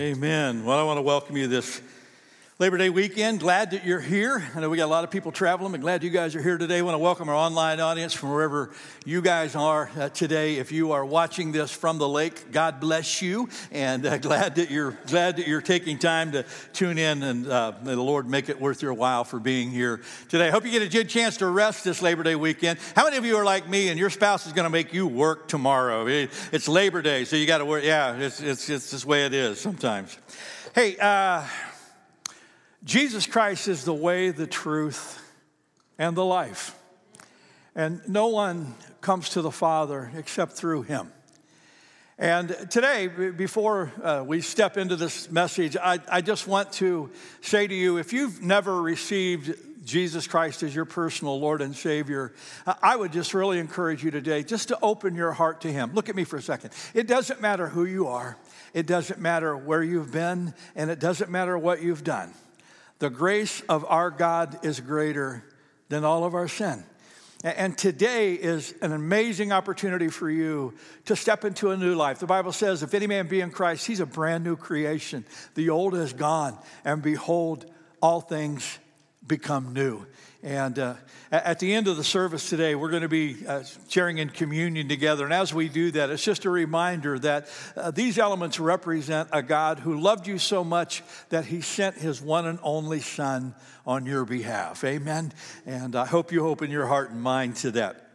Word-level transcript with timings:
Amen. 0.00 0.64
Well, 0.64 0.78
I 0.78 0.82
want 0.82 0.96
to 0.96 1.02
welcome 1.02 1.36
you 1.36 1.46
this 1.46 1.82
Labor 2.60 2.76
Day 2.76 2.90
weekend. 2.90 3.40
Glad 3.40 3.70
that 3.70 3.86
you're 3.86 4.00
here. 4.00 4.46
I 4.54 4.60
know 4.60 4.68
we 4.68 4.76
got 4.76 4.84
a 4.84 4.86
lot 4.86 5.02
of 5.02 5.10
people 5.10 5.32
traveling, 5.32 5.72
but 5.72 5.80
glad 5.80 6.04
you 6.04 6.10
guys 6.10 6.36
are 6.36 6.42
here 6.42 6.58
today. 6.58 6.80
I 6.80 6.82
want 6.82 6.94
to 6.94 6.98
welcome 6.98 7.30
our 7.30 7.34
online 7.34 7.80
audience 7.80 8.12
from 8.12 8.28
wherever 8.32 8.68
you 9.06 9.22
guys 9.22 9.56
are 9.56 9.90
uh, 9.98 10.10
today. 10.10 10.56
If 10.56 10.70
you 10.70 10.92
are 10.92 11.02
watching 11.02 11.52
this 11.52 11.70
from 11.70 11.96
the 11.96 12.06
lake, 12.06 12.52
God 12.52 12.78
bless 12.78 13.22
you, 13.22 13.48
and 13.72 14.04
uh, 14.04 14.18
glad 14.18 14.56
that 14.56 14.70
you're 14.70 14.90
glad 15.06 15.38
that 15.38 15.48
you're 15.48 15.62
taking 15.62 15.96
time 15.96 16.32
to 16.32 16.44
tune 16.74 16.98
in, 16.98 17.22
and 17.22 17.48
uh, 17.48 17.72
may 17.82 17.94
the 17.94 18.02
Lord 18.02 18.28
make 18.28 18.50
it 18.50 18.60
worth 18.60 18.82
your 18.82 18.92
while 18.92 19.24
for 19.24 19.40
being 19.40 19.70
here 19.70 20.02
today. 20.28 20.48
I 20.48 20.50
hope 20.50 20.66
you 20.66 20.70
get 20.70 20.82
a 20.82 20.88
good 20.90 21.08
chance 21.08 21.38
to 21.38 21.46
rest 21.46 21.82
this 21.82 22.02
Labor 22.02 22.24
Day 22.24 22.36
weekend. 22.36 22.78
How 22.94 23.04
many 23.04 23.16
of 23.16 23.24
you 23.24 23.38
are 23.38 23.44
like 23.46 23.70
me, 23.70 23.88
and 23.88 23.98
your 23.98 24.10
spouse 24.10 24.46
is 24.46 24.52
going 24.52 24.66
to 24.66 24.70
make 24.70 24.92
you 24.92 25.06
work 25.06 25.48
tomorrow? 25.48 26.06
It's 26.06 26.68
Labor 26.68 27.00
Day, 27.00 27.24
so 27.24 27.36
you 27.36 27.46
got 27.46 27.58
to 27.58 27.64
work. 27.64 27.84
Yeah, 27.84 28.18
it's 28.18 28.42
it's 28.42 28.68
it's 28.68 28.90
this 28.90 29.06
way 29.06 29.24
it 29.24 29.32
is 29.32 29.58
sometimes. 29.58 30.18
Hey. 30.74 30.98
Jesus 32.84 33.26
Christ 33.26 33.68
is 33.68 33.84
the 33.84 33.94
way, 33.94 34.30
the 34.30 34.46
truth, 34.46 35.20
and 35.98 36.16
the 36.16 36.24
life. 36.24 36.74
And 37.74 38.00
no 38.08 38.28
one 38.28 38.74
comes 39.00 39.30
to 39.30 39.42
the 39.42 39.50
Father 39.50 40.10
except 40.16 40.52
through 40.52 40.82
him. 40.82 41.12
And 42.18 42.54
today, 42.70 43.06
before 43.06 43.92
uh, 44.02 44.24
we 44.26 44.40
step 44.40 44.76
into 44.76 44.96
this 44.96 45.30
message, 45.30 45.76
I, 45.76 45.98
I 46.10 46.20
just 46.20 46.46
want 46.46 46.72
to 46.74 47.10
say 47.40 47.66
to 47.66 47.74
you 47.74 47.96
if 47.96 48.12
you've 48.12 48.42
never 48.42 48.80
received 48.80 49.54
Jesus 49.84 50.26
Christ 50.26 50.62
as 50.62 50.74
your 50.74 50.84
personal 50.84 51.40
Lord 51.40 51.62
and 51.62 51.74
Savior, 51.74 52.34
I 52.82 52.96
would 52.96 53.12
just 53.12 53.32
really 53.32 53.58
encourage 53.58 54.04
you 54.04 54.10
today 54.10 54.42
just 54.42 54.68
to 54.68 54.78
open 54.82 55.14
your 55.14 55.32
heart 55.32 55.62
to 55.62 55.72
Him. 55.72 55.92
Look 55.94 56.10
at 56.10 56.14
me 56.14 56.24
for 56.24 56.36
a 56.36 56.42
second. 56.42 56.72
It 56.92 57.06
doesn't 57.06 57.40
matter 57.40 57.68
who 57.68 57.84
you 57.84 58.08
are, 58.08 58.36
it 58.74 58.86
doesn't 58.86 59.20
matter 59.20 59.56
where 59.56 59.82
you've 59.82 60.12
been, 60.12 60.54
and 60.74 60.90
it 60.90 60.98
doesn't 60.98 61.30
matter 61.30 61.56
what 61.58 61.82
you've 61.82 62.04
done. 62.04 62.34
The 63.00 63.10
grace 63.10 63.62
of 63.62 63.84
our 63.88 64.10
God 64.10 64.64
is 64.64 64.78
greater 64.78 65.44
than 65.88 66.04
all 66.04 66.24
of 66.24 66.34
our 66.34 66.48
sin. 66.48 66.84
And 67.42 67.76
today 67.76 68.34
is 68.34 68.74
an 68.82 68.92
amazing 68.92 69.50
opportunity 69.50 70.08
for 70.08 70.30
you 70.30 70.74
to 71.06 71.16
step 71.16 71.46
into 71.46 71.70
a 71.70 71.76
new 71.76 71.94
life. 71.94 72.18
The 72.18 72.26
Bible 72.26 72.52
says, 72.52 72.82
if 72.82 72.92
any 72.92 73.06
man 73.06 73.26
be 73.28 73.40
in 73.40 73.50
Christ, 73.50 73.86
he's 73.86 74.00
a 74.00 74.06
brand 74.06 74.44
new 74.44 74.56
creation. 74.56 75.24
The 75.54 75.70
old 75.70 75.94
is 75.94 76.12
gone, 76.12 76.58
and 76.84 77.02
behold, 77.02 77.64
all 78.02 78.20
things 78.20 78.78
become 79.26 79.72
new. 79.72 80.06
And 80.42 80.78
uh, 80.78 80.94
at 81.30 81.58
the 81.58 81.74
end 81.74 81.86
of 81.86 81.98
the 81.98 82.04
service 82.04 82.48
today, 82.48 82.74
we're 82.74 82.88
going 82.88 83.02
to 83.02 83.08
be 83.08 83.46
uh, 83.46 83.62
sharing 83.88 84.18
in 84.18 84.30
communion 84.30 84.88
together. 84.88 85.24
And 85.24 85.34
as 85.34 85.52
we 85.52 85.68
do 85.68 85.90
that, 85.90 86.08
it's 86.08 86.24
just 86.24 86.46
a 86.46 86.50
reminder 86.50 87.18
that 87.18 87.48
uh, 87.76 87.90
these 87.90 88.18
elements 88.18 88.58
represent 88.58 89.28
a 89.32 89.42
God 89.42 89.80
who 89.80 90.00
loved 90.00 90.26
you 90.26 90.38
so 90.38 90.64
much 90.64 91.02
that 91.28 91.44
he 91.44 91.60
sent 91.60 91.96
his 91.96 92.22
one 92.22 92.46
and 92.46 92.58
only 92.62 93.00
Son 93.00 93.54
on 93.86 94.06
your 94.06 94.24
behalf. 94.24 94.82
Amen. 94.82 95.32
And 95.66 95.94
I 95.94 96.06
hope 96.06 96.32
you 96.32 96.46
open 96.46 96.70
your 96.70 96.86
heart 96.86 97.10
and 97.10 97.20
mind 97.20 97.56
to 97.56 97.72
that. 97.72 98.08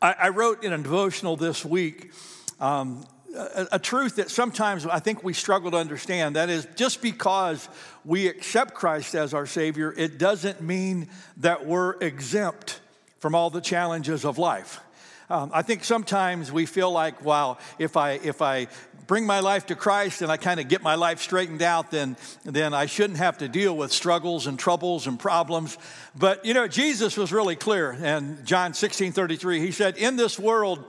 I, 0.00 0.14
I 0.18 0.28
wrote 0.30 0.64
in 0.64 0.72
a 0.72 0.78
devotional 0.78 1.36
this 1.36 1.64
week. 1.64 2.12
Um, 2.60 3.04
a, 3.36 3.68
a, 3.72 3.78
truth 3.78 4.16
that 4.16 4.30
sometimes 4.30 4.86
I 4.86 4.98
think 4.98 5.22
we 5.22 5.32
struggle 5.32 5.70
to 5.70 5.76
understand. 5.76 6.36
That 6.36 6.48
is, 6.48 6.66
just 6.76 7.02
because 7.02 7.68
we 8.04 8.28
accept 8.28 8.74
Christ 8.74 9.14
as 9.14 9.34
our 9.34 9.46
Savior, 9.46 9.92
it 9.96 10.18
doesn't 10.18 10.60
mean 10.60 11.08
that 11.38 11.66
we're 11.66 11.94
exempt 12.00 12.80
from 13.18 13.34
all 13.34 13.50
the 13.50 13.60
challenges 13.60 14.24
of 14.24 14.38
life. 14.38 14.80
Um, 15.28 15.50
I 15.52 15.62
think 15.62 15.84
sometimes 15.84 16.52
we 16.52 16.66
feel 16.66 16.90
like, 16.92 17.24
wow, 17.24 17.58
if 17.78 17.96
I 17.96 18.12
if 18.12 18.40
I 18.40 18.68
bring 19.08 19.26
my 19.26 19.40
life 19.40 19.66
to 19.66 19.74
Christ 19.74 20.22
and 20.22 20.30
I 20.30 20.36
kind 20.36 20.60
of 20.60 20.68
get 20.68 20.82
my 20.82 20.94
life 20.94 21.20
straightened 21.20 21.62
out, 21.62 21.90
then 21.90 22.16
then 22.44 22.72
I 22.72 22.86
shouldn't 22.86 23.18
have 23.18 23.38
to 23.38 23.48
deal 23.48 23.76
with 23.76 23.92
struggles 23.92 24.46
and 24.46 24.58
troubles 24.58 25.06
and 25.08 25.18
problems. 25.18 25.78
But 26.14 26.44
you 26.44 26.54
know, 26.54 26.68
Jesus 26.68 27.16
was 27.16 27.32
really 27.32 27.56
clear, 27.56 27.96
and 28.00 28.44
John 28.46 28.72
16, 28.72 29.12
33, 29.12 29.60
he 29.60 29.72
said, 29.72 29.96
In 29.96 30.14
this 30.14 30.38
world 30.38 30.84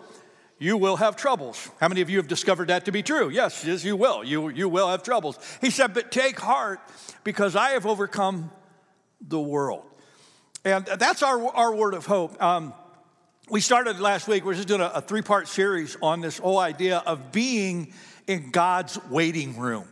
you 0.60 0.78
will 0.78 0.96
have 0.96 1.16
troubles. 1.16 1.70
How 1.80 1.88
many 1.88 2.02
of 2.02 2.10
you 2.10 2.18
have 2.18 2.28
discovered 2.28 2.70
that 2.70 2.86
to 2.86 2.92
be 2.92 3.04
true? 3.04 3.30
Yes, 3.30 3.64
yes, 3.66 3.84
you 3.84 3.96
will. 3.96 4.24
You, 4.24 4.50
you 4.50 4.70
will 4.70 4.90
have 4.90 5.04
troubles. 5.04 5.38
He 5.62 5.70
said, 5.70 5.94
But 5.94 6.12
take 6.12 6.40
heart 6.40 6.80
because 7.24 7.56
I 7.56 7.72
have 7.72 7.86
overcome 7.86 8.52
the 9.22 9.40
world. 9.40 9.84
And 10.66 10.86
that's 10.86 11.24
our, 11.24 11.46
our 11.56 11.76
word 11.76 11.94
of 11.94 12.06
hope. 12.06 12.42
Um, 12.42 12.74
we 13.50 13.62
started 13.62 14.00
last 14.00 14.28
week, 14.28 14.44
we're 14.44 14.56
just 14.56 14.68
doing 14.68 14.82
a, 14.82 14.92
a 14.96 15.02
three 15.02 15.22
part 15.22 15.48
series 15.48 15.96
on 16.02 16.22
this 16.22 16.40
whole 16.40 16.60
idea 16.60 17.04
of 17.06 17.32
being 17.32 17.94
in 18.26 18.50
God's 18.52 19.00
waiting 19.10 19.58
room. 19.58 19.88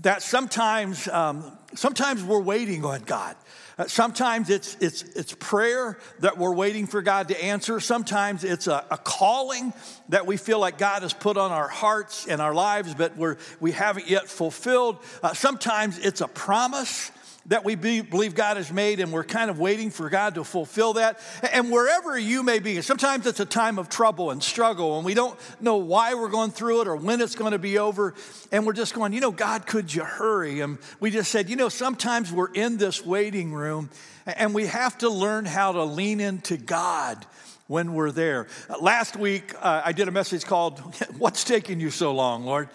That 0.00 0.22
sometimes, 0.22 1.08
um, 1.08 1.58
sometimes 1.74 2.22
we're 2.22 2.40
waiting 2.40 2.84
on 2.84 3.02
God. 3.02 3.36
Uh, 3.76 3.86
sometimes 3.86 4.50
it's, 4.50 4.76
it's, 4.80 5.02
it's 5.02 5.34
prayer 5.40 5.98
that 6.20 6.38
we're 6.38 6.54
waiting 6.54 6.86
for 6.86 7.02
God 7.02 7.28
to 7.28 7.44
answer. 7.44 7.80
Sometimes 7.80 8.44
it's 8.44 8.68
a, 8.68 8.84
a, 8.90 8.96
calling 8.98 9.72
that 10.10 10.26
we 10.26 10.36
feel 10.36 10.60
like 10.60 10.78
God 10.78 11.02
has 11.02 11.12
put 11.12 11.36
on 11.36 11.50
our 11.50 11.66
hearts 11.66 12.28
and 12.28 12.40
our 12.40 12.54
lives, 12.54 12.94
but 12.94 13.16
we're, 13.16 13.36
we 13.58 13.72
haven't 13.72 14.08
yet 14.08 14.28
fulfilled. 14.28 14.98
Uh, 15.22 15.34
sometimes 15.34 15.98
it's 15.98 16.20
a 16.20 16.28
promise 16.28 17.10
that 17.46 17.64
we 17.64 17.74
be, 17.74 18.00
believe 18.00 18.34
God 18.34 18.56
has 18.56 18.72
made, 18.72 19.00
and 19.00 19.12
we're 19.12 19.24
kind 19.24 19.50
of 19.50 19.58
waiting 19.58 19.90
for 19.90 20.08
God 20.08 20.36
to 20.36 20.44
fulfill 20.44 20.94
that. 20.94 21.20
And 21.52 21.70
wherever 21.70 22.18
you 22.18 22.42
may 22.42 22.58
be, 22.58 22.80
sometimes 22.80 23.26
it's 23.26 23.40
a 23.40 23.44
time 23.44 23.78
of 23.78 23.88
trouble 23.88 24.30
and 24.30 24.42
struggle, 24.42 24.96
and 24.96 25.04
we 25.04 25.14
don't 25.14 25.38
know 25.60 25.76
why 25.76 26.14
we're 26.14 26.28
going 26.28 26.50
through 26.50 26.82
it 26.82 26.88
or 26.88 26.96
when 26.96 27.20
it's 27.20 27.34
going 27.34 27.52
to 27.52 27.58
be 27.58 27.78
over. 27.78 28.14
And 28.50 28.66
we're 28.66 28.72
just 28.72 28.94
going, 28.94 29.12
you 29.12 29.20
know, 29.20 29.30
God, 29.30 29.66
could 29.66 29.92
you 29.94 30.04
hurry? 30.04 30.60
And 30.60 30.78
we 31.00 31.10
just 31.10 31.30
said, 31.30 31.50
you 31.50 31.56
know, 31.56 31.68
sometimes 31.68 32.32
we're 32.32 32.52
in 32.52 32.78
this 32.78 33.04
waiting 33.04 33.52
room, 33.52 33.90
and 34.26 34.54
we 34.54 34.66
have 34.66 34.96
to 34.98 35.10
learn 35.10 35.44
how 35.44 35.72
to 35.72 35.84
lean 35.84 36.20
into 36.20 36.56
God 36.56 37.26
when 37.66 37.94
we're 37.94 38.10
there. 38.10 38.46
Last 38.80 39.16
week, 39.16 39.54
uh, 39.60 39.82
I 39.84 39.92
did 39.92 40.08
a 40.08 40.10
message 40.10 40.44
called, 40.44 40.78
What's 41.18 41.44
Taking 41.44 41.80
You 41.80 41.90
So 41.90 42.14
Long, 42.14 42.44
Lord? 42.44 42.68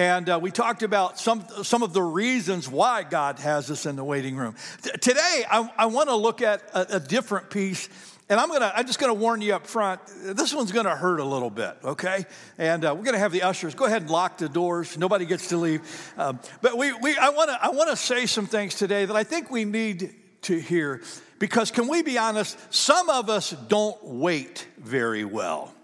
And 0.00 0.30
uh, 0.30 0.38
we 0.40 0.50
talked 0.50 0.82
about 0.82 1.18
some, 1.18 1.44
some 1.62 1.82
of 1.82 1.92
the 1.92 2.02
reasons 2.02 2.66
why 2.66 3.02
God 3.02 3.38
has 3.38 3.70
us 3.70 3.84
in 3.84 3.96
the 3.96 4.02
waiting 4.02 4.34
room. 4.34 4.56
Today, 5.02 5.44
I, 5.50 5.70
I 5.76 5.86
want 5.86 6.08
to 6.08 6.14
look 6.14 6.40
at 6.40 6.62
a, 6.72 6.96
a, 6.96 7.00
different 7.00 7.50
piece. 7.50 7.86
And 8.30 8.40
I'm 8.40 8.48
gonna, 8.48 8.72
I'm 8.74 8.86
just 8.86 8.98
gonna 8.98 9.12
warn 9.12 9.42
you 9.42 9.54
up 9.54 9.66
front, 9.66 10.00
this 10.24 10.54
one's 10.54 10.72
gonna 10.72 10.96
hurt 10.96 11.20
a 11.20 11.24
little 11.24 11.50
bit, 11.50 11.76
okay? 11.84 12.24
And 12.56 12.82
uh, 12.82 12.94
we're 12.96 13.04
gonna 13.04 13.18
have 13.18 13.30
the 13.30 13.42
ushers 13.42 13.74
go 13.74 13.84
ahead 13.84 14.00
and 14.00 14.10
lock 14.10 14.38
the 14.38 14.48
doors. 14.48 14.96
Nobody 14.96 15.26
gets 15.26 15.48
to 15.48 15.58
leave. 15.58 15.82
Um, 16.16 16.40
but 16.62 16.78
we, 16.78 16.94
we, 16.94 17.18
I 17.18 17.28
wanna, 17.28 17.58
I 17.60 17.68
wanna 17.68 17.94
say 17.94 18.24
some 18.24 18.46
things 18.46 18.76
today 18.76 19.04
that 19.04 19.16
I 19.16 19.24
think 19.24 19.50
we 19.50 19.66
need 19.66 20.14
to 20.42 20.58
hear. 20.58 21.02
Because 21.38 21.70
can 21.70 21.88
we 21.88 22.00
be 22.00 22.16
honest, 22.16 22.56
some 22.72 23.10
of 23.10 23.28
us 23.28 23.50
don't 23.50 24.02
wait 24.02 24.66
very 24.78 25.26
well. 25.26 25.74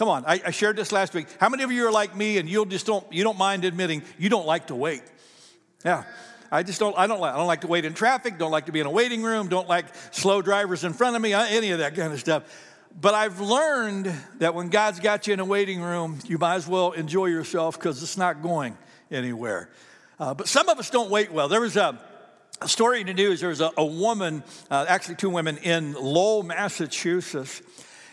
Come 0.00 0.08
on, 0.08 0.24
I, 0.24 0.40
I, 0.46 0.50
shared 0.50 0.76
this 0.76 0.92
last 0.92 1.12
week. 1.12 1.26
How 1.38 1.50
many 1.50 1.62
of 1.62 1.70
you 1.70 1.86
are 1.86 1.92
like 1.92 2.16
me 2.16 2.38
and 2.38 2.48
you 2.48 2.64
just 2.64 2.86
don't 2.86 3.04
you 3.12 3.22
don't 3.22 3.36
mind 3.36 3.66
admitting 3.66 4.02
you 4.18 4.30
don't 4.30 4.46
like 4.46 4.68
to 4.68 4.74
wait? 4.74 5.02
Yeah. 5.84 6.04
I 6.50 6.62
just 6.62 6.80
don't 6.80 6.96
I 6.96 7.06
don't 7.06 7.20
like 7.20 7.34
I 7.34 7.36
don't 7.36 7.46
like 7.46 7.60
to 7.60 7.66
wait 7.66 7.84
in 7.84 7.92
traffic, 7.92 8.38
don't 8.38 8.50
like 8.50 8.64
to 8.64 8.72
be 8.72 8.80
in 8.80 8.86
a 8.86 8.90
waiting 8.90 9.22
room, 9.22 9.48
don't 9.48 9.68
like 9.68 9.84
slow 10.10 10.40
drivers 10.40 10.84
in 10.84 10.94
front 10.94 11.16
of 11.16 11.20
me, 11.20 11.34
uh, 11.34 11.44
any 11.44 11.72
of 11.72 11.80
that 11.80 11.96
kind 11.96 12.14
of 12.14 12.18
stuff. 12.18 12.44
But 12.98 13.12
I've 13.12 13.40
learned 13.40 14.10
that 14.38 14.54
when 14.54 14.70
God's 14.70 15.00
got 15.00 15.26
you 15.26 15.34
in 15.34 15.40
a 15.40 15.44
waiting 15.44 15.82
room, 15.82 16.18
you 16.24 16.38
might 16.38 16.54
as 16.54 16.66
well 16.66 16.92
enjoy 16.92 17.26
yourself 17.26 17.78
because 17.78 18.02
it's 18.02 18.16
not 18.16 18.40
going 18.40 18.78
anywhere. 19.10 19.68
Uh, 20.18 20.32
but 20.32 20.48
some 20.48 20.70
of 20.70 20.78
us 20.78 20.88
don't 20.88 21.10
wait 21.10 21.30
well. 21.30 21.48
There 21.48 21.60
was 21.60 21.76
a, 21.76 22.00
a 22.62 22.68
story 22.70 23.02
in 23.02 23.06
the 23.06 23.12
news. 23.12 23.40
There 23.40 23.50
was 23.50 23.60
a, 23.60 23.70
a 23.76 23.84
woman, 23.84 24.44
uh, 24.70 24.86
actually 24.88 25.16
two 25.16 25.28
women 25.28 25.58
in 25.58 25.92
Lowell, 25.92 26.42
Massachusetts, 26.42 27.60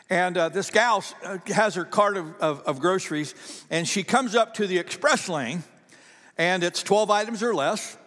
and 0.09 0.38
uh, 0.38 0.50
this 0.50 0.69
gal 0.69 1.04
uh, 1.24 1.38
has 1.48 1.75
her 1.75 1.86
cart 1.86 2.18
of, 2.18 2.36
of, 2.39 2.62
of, 2.62 2.80
groceries, 2.80 3.36
and 3.69 3.88
she 3.88 4.04
comes 4.04 4.36
up 4.36 4.54
to 4.56 4.68
the 4.68 4.77
express 4.77 5.27
lane, 5.27 5.63
and 6.38 6.63
it's 6.63 6.81
12 6.83 7.12
items 7.12 7.44
or 7.44 7.54
less. 7.54 7.98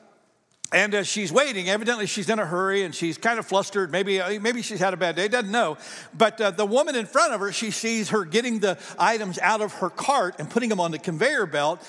And 0.72 0.94
as 0.94 1.08
she's 1.08 1.32
waiting, 1.32 1.68
evidently 1.68 2.06
she's 2.06 2.30
in 2.30 2.38
a 2.38 2.46
hurry 2.46 2.84
and 2.84 2.94
she's 2.94 3.18
kind 3.18 3.40
of 3.40 3.46
flustered. 3.46 3.90
Maybe, 3.90 4.20
uh, 4.20 4.38
maybe 4.38 4.62
she's 4.62 4.78
had 4.78 4.94
a 4.94 4.96
bad 4.96 5.16
day, 5.16 5.26
doesn't 5.26 5.50
know. 5.50 5.76
But 6.16 6.40
uh, 6.40 6.52
the 6.52 6.64
woman 6.64 6.94
in 6.94 7.06
front 7.06 7.32
of 7.32 7.40
her, 7.40 7.50
she 7.50 7.72
sees 7.72 8.10
her 8.10 8.24
getting 8.24 8.60
the 8.60 8.78
items 8.96 9.40
out 9.40 9.62
of 9.62 9.72
her 9.74 9.90
cart 9.90 10.36
and 10.38 10.48
putting 10.48 10.68
them 10.68 10.78
on 10.78 10.92
the 10.92 10.98
conveyor 11.00 11.46
belt. 11.46 11.84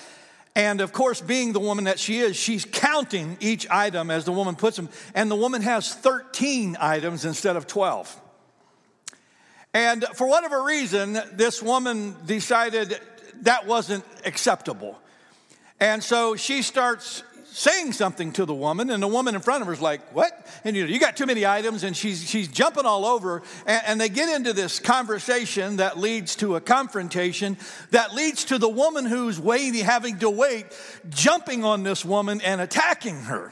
And 0.56 0.82
of 0.82 0.94
course, 0.94 1.22
being 1.22 1.54
the 1.54 1.60
woman 1.60 1.84
that 1.84 2.00
she 2.00 2.20
is, 2.20 2.36
she's 2.36 2.66
counting 2.66 3.38
each 3.40 3.70
item 3.70 4.10
as 4.10 4.26
the 4.26 4.32
woman 4.32 4.56
puts 4.56 4.78
them. 4.78 4.90
And 5.14 5.30
the 5.30 5.36
woman 5.36 5.62
has 5.62 5.94
13 5.94 6.76
items 6.80 7.24
instead 7.24 7.56
of 7.56 7.68
12. 7.68 8.20
And 9.74 10.04
for 10.16 10.28
whatever 10.28 10.64
reason, 10.64 11.18
this 11.34 11.62
woman 11.62 12.16
decided 12.26 13.00
that 13.42 13.68
wasn't 13.68 14.04
acceptable. 14.26 15.00
And 15.80 16.04
so 16.04 16.36
she 16.36 16.62
starts 16.62 17.24
saying 17.52 17.92
something 17.92 18.32
to 18.32 18.46
the 18.46 18.54
woman, 18.54 18.90
and 18.90 19.04
the 19.04 19.08
woman 19.08 19.36
in 19.36 19.42
front 19.42 19.62
of 19.62 19.68
her 19.68 19.74
is 19.74 19.82
like, 19.82 20.02
What? 20.14 20.48
And 20.64 20.76
you 20.76 20.86
know, 20.86 20.90
you 20.90 21.00
got 21.00 21.18
too 21.18 21.26
many 21.26 21.46
items, 21.46 21.84
and 21.84 21.96
she's, 21.96 22.28
she's 22.28 22.48
jumping 22.48 22.86
all 22.86 23.06
over. 23.06 23.44
And, 23.66 23.82
and 23.88 24.02
they 24.02 24.10
get 24.10 24.34
into 24.34 24.54
this 24.54 24.80
conversation 24.80 25.78
that 25.78 25.98
leads 25.98 26.36
to 26.38 26.56
a 26.56 26.62
confrontation 26.62 27.58
that 27.92 28.14
leads 28.14 28.46
to 28.46 28.58
the 28.58 28.70
woman 28.70 29.06
who's 29.06 29.40
waiting, 29.40 29.84
having 29.84 30.20
to 30.20 30.30
wait, 30.30 30.66
jumping 31.10 31.64
on 31.64 31.84
this 31.84 32.06
woman 32.06 32.42
and 32.42 32.62
attacking 32.62 33.22
her. 33.24 33.52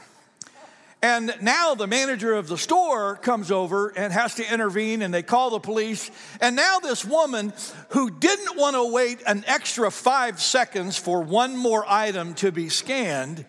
And 1.02 1.34
now 1.40 1.74
the 1.74 1.86
manager 1.86 2.34
of 2.34 2.46
the 2.46 2.58
store 2.58 3.16
comes 3.16 3.50
over 3.50 3.88
and 3.88 4.12
has 4.12 4.34
to 4.34 4.52
intervene, 4.52 5.00
and 5.00 5.14
they 5.14 5.22
call 5.22 5.50
the 5.50 5.58
police. 5.58 6.10
And 6.42 6.54
now, 6.54 6.78
this 6.78 7.06
woman 7.06 7.54
who 7.90 8.10
didn't 8.10 8.56
want 8.56 8.76
to 8.76 8.92
wait 8.92 9.22
an 9.26 9.44
extra 9.46 9.90
five 9.90 10.42
seconds 10.42 10.98
for 10.98 11.22
one 11.22 11.56
more 11.56 11.86
item 11.88 12.34
to 12.34 12.52
be 12.52 12.68
scanned 12.68 13.46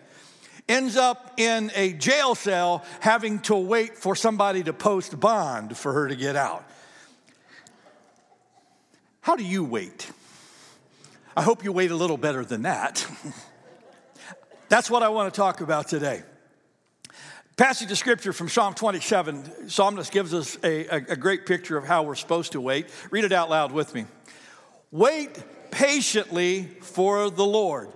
ends 0.66 0.96
up 0.96 1.34
in 1.36 1.70
a 1.74 1.92
jail 1.92 2.34
cell 2.34 2.84
having 3.00 3.40
to 3.40 3.54
wait 3.54 3.98
for 3.98 4.16
somebody 4.16 4.62
to 4.62 4.72
post 4.72 5.20
bond 5.20 5.76
for 5.76 5.92
her 5.92 6.08
to 6.08 6.16
get 6.16 6.36
out. 6.36 6.64
How 9.20 9.36
do 9.36 9.44
you 9.44 9.62
wait? 9.62 10.10
I 11.36 11.42
hope 11.42 11.64
you 11.64 11.72
wait 11.72 11.90
a 11.90 11.96
little 11.96 12.16
better 12.16 12.44
than 12.44 12.62
that. 12.62 13.06
That's 14.70 14.90
what 14.90 15.02
I 15.02 15.10
want 15.10 15.32
to 15.32 15.36
talk 15.36 15.60
about 15.60 15.88
today. 15.88 16.22
Passage 17.56 17.90
of 17.92 17.98
scripture 17.98 18.32
from 18.32 18.48
Psalm 18.48 18.72
27, 18.72 19.68
Psalmist 19.68 20.10
gives 20.10 20.32
us 20.32 20.56
a, 20.64 20.86
a, 20.86 20.96
a 21.10 21.16
great 21.16 21.44
picture 21.44 21.76
of 21.76 21.84
how 21.84 22.02
we're 22.02 22.14
supposed 22.14 22.52
to 22.52 22.62
wait. 22.62 22.86
Read 23.10 23.24
it 23.24 23.32
out 23.32 23.50
loud 23.50 23.72
with 23.72 23.94
me. 23.94 24.06
Wait 24.90 25.42
patiently 25.70 26.64
for 26.80 27.28
the 27.28 27.44
Lord. 27.44 27.90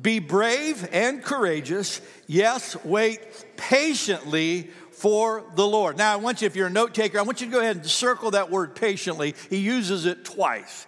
Be 0.00 0.18
brave 0.18 0.86
and 0.92 1.22
courageous. 1.22 2.02
Yes, 2.26 2.76
wait 2.84 3.20
patiently 3.56 4.64
for 4.90 5.42
the 5.54 5.66
Lord. 5.66 5.96
Now, 5.96 6.12
I 6.12 6.16
want 6.16 6.42
you, 6.42 6.46
if 6.46 6.54
you're 6.54 6.66
a 6.66 6.70
note 6.70 6.92
taker, 6.92 7.18
I 7.18 7.22
want 7.22 7.40
you 7.40 7.46
to 7.46 7.52
go 7.52 7.60
ahead 7.60 7.76
and 7.76 7.86
circle 7.86 8.32
that 8.32 8.50
word 8.50 8.74
patiently. 8.74 9.34
He 9.48 9.56
uses 9.56 10.04
it 10.04 10.26
twice 10.26 10.86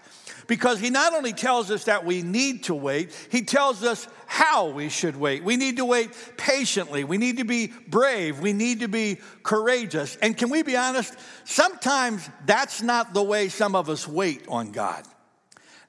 because 0.51 0.81
he 0.81 0.91
not 0.91 1.15
only 1.15 1.33
tells 1.33 1.71
us 1.71 1.85
that 1.85 2.05
we 2.05 2.23
need 2.23 2.65
to 2.65 2.75
wait, 2.75 3.13
he 3.31 3.43
tells 3.43 3.85
us 3.85 4.09
how 4.27 4.71
we 4.71 4.89
should 4.89 5.15
wait. 5.15 5.45
We 5.45 5.57
need 5.57 5.77
to 5.77 5.85
wait 5.85 6.11
patiently. 6.37 7.05
We 7.05 7.19
need 7.19 7.37
to 7.37 7.45
be 7.45 7.69
brave. 7.69 8.41
We 8.41 8.53
need 8.53 8.81
to 8.81 8.89
be 8.89 9.19
courageous. 9.45 10.17
And 10.17 10.37
can 10.37 10.51
we 10.51 10.65
be 10.65 10.77
honest? 10.77 11.15
Sometimes 11.45 12.29
that's 12.47 12.83
not 12.83 13.15
the 13.15 13.23
way 13.23 13.49
some 13.49 13.77
of 13.77 13.89
us 13.89 14.09
wait 14.09 14.45
on 14.49 14.73
God. 14.73 15.05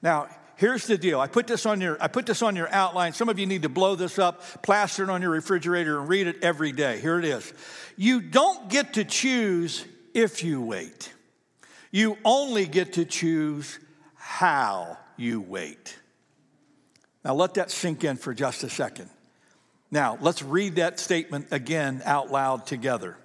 Now, 0.00 0.28
here's 0.54 0.86
the 0.86 0.96
deal. 0.96 1.18
I 1.18 1.26
put 1.26 1.48
this 1.48 1.66
on 1.66 1.80
your 1.80 2.00
I 2.00 2.06
put 2.06 2.26
this 2.26 2.40
on 2.40 2.54
your 2.54 2.72
outline. 2.72 3.14
Some 3.14 3.28
of 3.28 3.40
you 3.40 3.46
need 3.46 3.62
to 3.62 3.68
blow 3.68 3.96
this 3.96 4.16
up, 4.16 4.62
plaster 4.62 5.02
it 5.02 5.10
on 5.10 5.22
your 5.22 5.32
refrigerator 5.32 5.98
and 5.98 6.08
read 6.08 6.28
it 6.28 6.36
every 6.44 6.70
day. 6.70 7.00
Here 7.00 7.18
it 7.18 7.24
is. 7.24 7.52
You 7.96 8.20
don't 8.20 8.70
get 8.70 8.92
to 8.92 9.04
choose 9.04 9.84
if 10.14 10.44
you 10.44 10.62
wait. 10.62 11.12
You 11.90 12.16
only 12.24 12.66
get 12.66 12.92
to 12.92 13.04
choose 13.04 13.80
how 14.32 14.96
you 15.18 15.42
wait. 15.42 15.94
Now, 17.22 17.34
let 17.34 17.52
that 17.54 17.70
sink 17.70 18.02
in 18.02 18.16
for 18.16 18.32
just 18.32 18.64
a 18.64 18.70
second. 18.70 19.10
Now, 19.90 20.16
let's 20.22 20.42
read 20.42 20.76
that 20.76 20.98
statement 20.98 21.48
again 21.50 22.00
out 22.06 22.32
loud 22.32 22.66
together. 22.66 23.18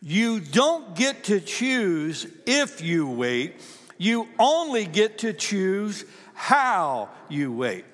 You 0.00 0.38
don't 0.38 0.94
get 0.94 1.24
to 1.24 1.40
choose 1.40 2.24
if 2.46 2.80
you 2.80 3.08
wait, 3.08 3.60
you 3.98 4.28
only 4.38 4.86
get 4.86 5.18
to 5.18 5.32
choose 5.32 6.04
how 6.34 7.08
you 7.28 7.52
wait. 7.52 7.84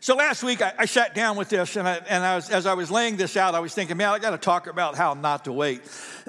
So 0.00 0.16
last 0.16 0.42
week 0.42 0.60
I, 0.60 0.74
I 0.78 0.84
sat 0.84 1.14
down 1.14 1.38
with 1.38 1.48
this, 1.48 1.74
and, 1.76 1.88
I, 1.88 2.02
and 2.06 2.22
I 2.22 2.36
was, 2.36 2.50
as 2.50 2.66
I 2.66 2.74
was 2.74 2.90
laying 2.90 3.16
this 3.16 3.38
out, 3.38 3.54
I 3.54 3.60
was 3.60 3.72
thinking, 3.72 3.96
man, 3.96 4.10
I 4.10 4.18
got 4.18 4.30
to 4.30 4.38
talk 4.38 4.66
about 4.66 4.94
how 4.94 5.14
not 5.14 5.46
to 5.46 5.52
wait. 5.52 5.80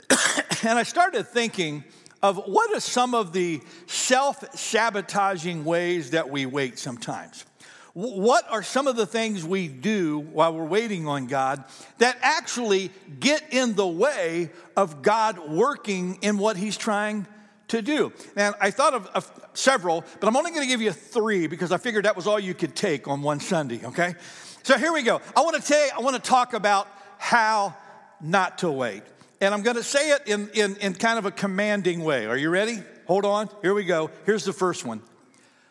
and 0.64 0.80
I 0.80 0.84
started 0.84 1.28
thinking, 1.28 1.84
of 2.24 2.38
what 2.46 2.74
are 2.74 2.80
some 2.80 3.14
of 3.14 3.34
the 3.34 3.62
self 3.88 4.58
sabotaging 4.58 5.66
ways 5.66 6.12
that 6.12 6.30
we 6.30 6.46
wait 6.46 6.78
sometimes. 6.78 7.46
What 7.94 8.50
are 8.50 8.64
some 8.64 8.88
of 8.88 8.96
the 8.96 9.06
things 9.06 9.44
we 9.44 9.68
do 9.68 10.20
while 10.20 10.54
we're 10.54 10.66
waiting 10.66 11.08
on 11.08 11.28
God 11.28 11.64
that 11.98 12.18
actually 12.22 12.90
get 13.20 13.44
in 13.52 13.76
the 13.76 13.88
way 13.88 14.50
of 14.78 15.02
God 15.02 15.50
working 15.50 16.18
in 16.22 16.38
what 16.38 16.56
He's 16.56 16.78
trying 16.78 17.28
to 17.68 17.82
do? 17.82 18.14
And 18.38 18.56
I 18.62 18.72
thought 18.72 18.94
of, 18.94 19.08
of 19.08 19.30
several, 19.54 20.06
but 20.22 20.28
I'm 20.28 20.38
only 20.38 20.52
going 20.52 20.64
to 20.64 20.70
give 20.70 20.82
you 20.82 20.94
three 20.94 21.48
because 21.48 21.74
I 21.74 21.78
figured 21.78 22.06
that 22.06 22.16
was 22.16 22.28
all 22.28 22.40
you 22.40 22.54
could 22.54 22.76
take 22.78 23.10
on 23.10 23.22
one 23.22 23.42
Sunday, 23.42 23.82
okay? 23.86 24.16
So 24.64 24.78
here 24.78 24.94
we 24.94 25.02
go. 25.02 25.20
I 25.36 25.42
want 25.42 25.58
to 25.58 25.62
tell 25.62 25.86
you, 25.86 25.92
I 25.98 26.00
want 26.00 26.16
to 26.16 26.22
talk 26.22 26.54
about 26.54 26.88
how 27.18 27.76
not 28.22 28.60
to 28.60 28.72
wait. 28.72 29.04
And 29.42 29.56
I'm 29.56 29.64
going 29.64 29.76
to 29.76 29.84
say 29.84 30.12
it 30.12 30.28
in, 30.28 30.50
in, 30.54 30.76
in 30.78 30.94
kind 30.94 31.18
of 31.18 31.26
a 31.26 31.32
commanding 31.32 32.04
way. 32.04 32.28
Are 32.28 32.38
you 32.38 32.52
ready? 32.52 32.78
Hold 33.08 33.26
on. 33.26 33.50
Here 33.64 33.74
we 33.74 33.84
go. 33.84 34.12
Here's 34.26 34.46
the 34.46 34.54
first 34.54 34.86
one 34.86 35.02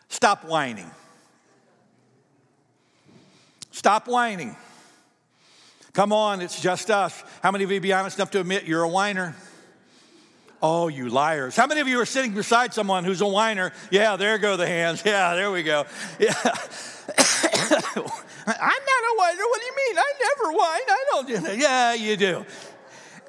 Stop 0.09 0.43
whining. 0.43 0.91
Stop 3.71 4.07
whining. 4.07 4.57
Come 5.93 6.13
on, 6.13 6.41
it's 6.41 6.61
just 6.61 6.89
us. 6.91 7.23
How 7.41 7.51
many 7.51 7.63
of 7.63 7.71
you 7.71 7.79
be 7.81 7.91
honest 7.93 8.17
enough 8.17 8.31
to 8.31 8.39
admit 8.39 8.65
you're 8.65 8.83
a 8.83 8.89
whiner? 8.89 9.35
Oh, 10.61 10.89
you 10.89 11.09
liars. 11.09 11.55
How 11.55 11.65
many 11.65 11.81
of 11.81 11.87
you 11.87 11.99
are 11.99 12.05
sitting 12.05 12.33
beside 12.33 12.73
someone 12.73 13.03
who's 13.03 13.21
a 13.21 13.27
whiner? 13.27 13.73
Yeah, 13.89 14.15
there 14.15 14.37
go 14.37 14.57
the 14.57 14.67
hands. 14.67 15.01
Yeah, 15.05 15.33
there 15.35 15.51
we 15.51 15.63
go. 15.63 15.85
Yeah. 16.19 16.33
I'm 16.45 16.53
not 18.45 19.03
a 19.03 19.15
whiner. 19.17 19.43
What 19.47 19.59
do 19.59 19.65
you 19.65 19.75
mean? 19.75 19.97
I 19.97 20.13
never 20.19 20.51
whine. 20.51 20.87
I 20.87 21.05
don't 21.09 21.27
do 21.27 21.37
that. 21.39 21.57
Yeah, 21.57 21.93
you 21.93 22.15
do 22.15 22.45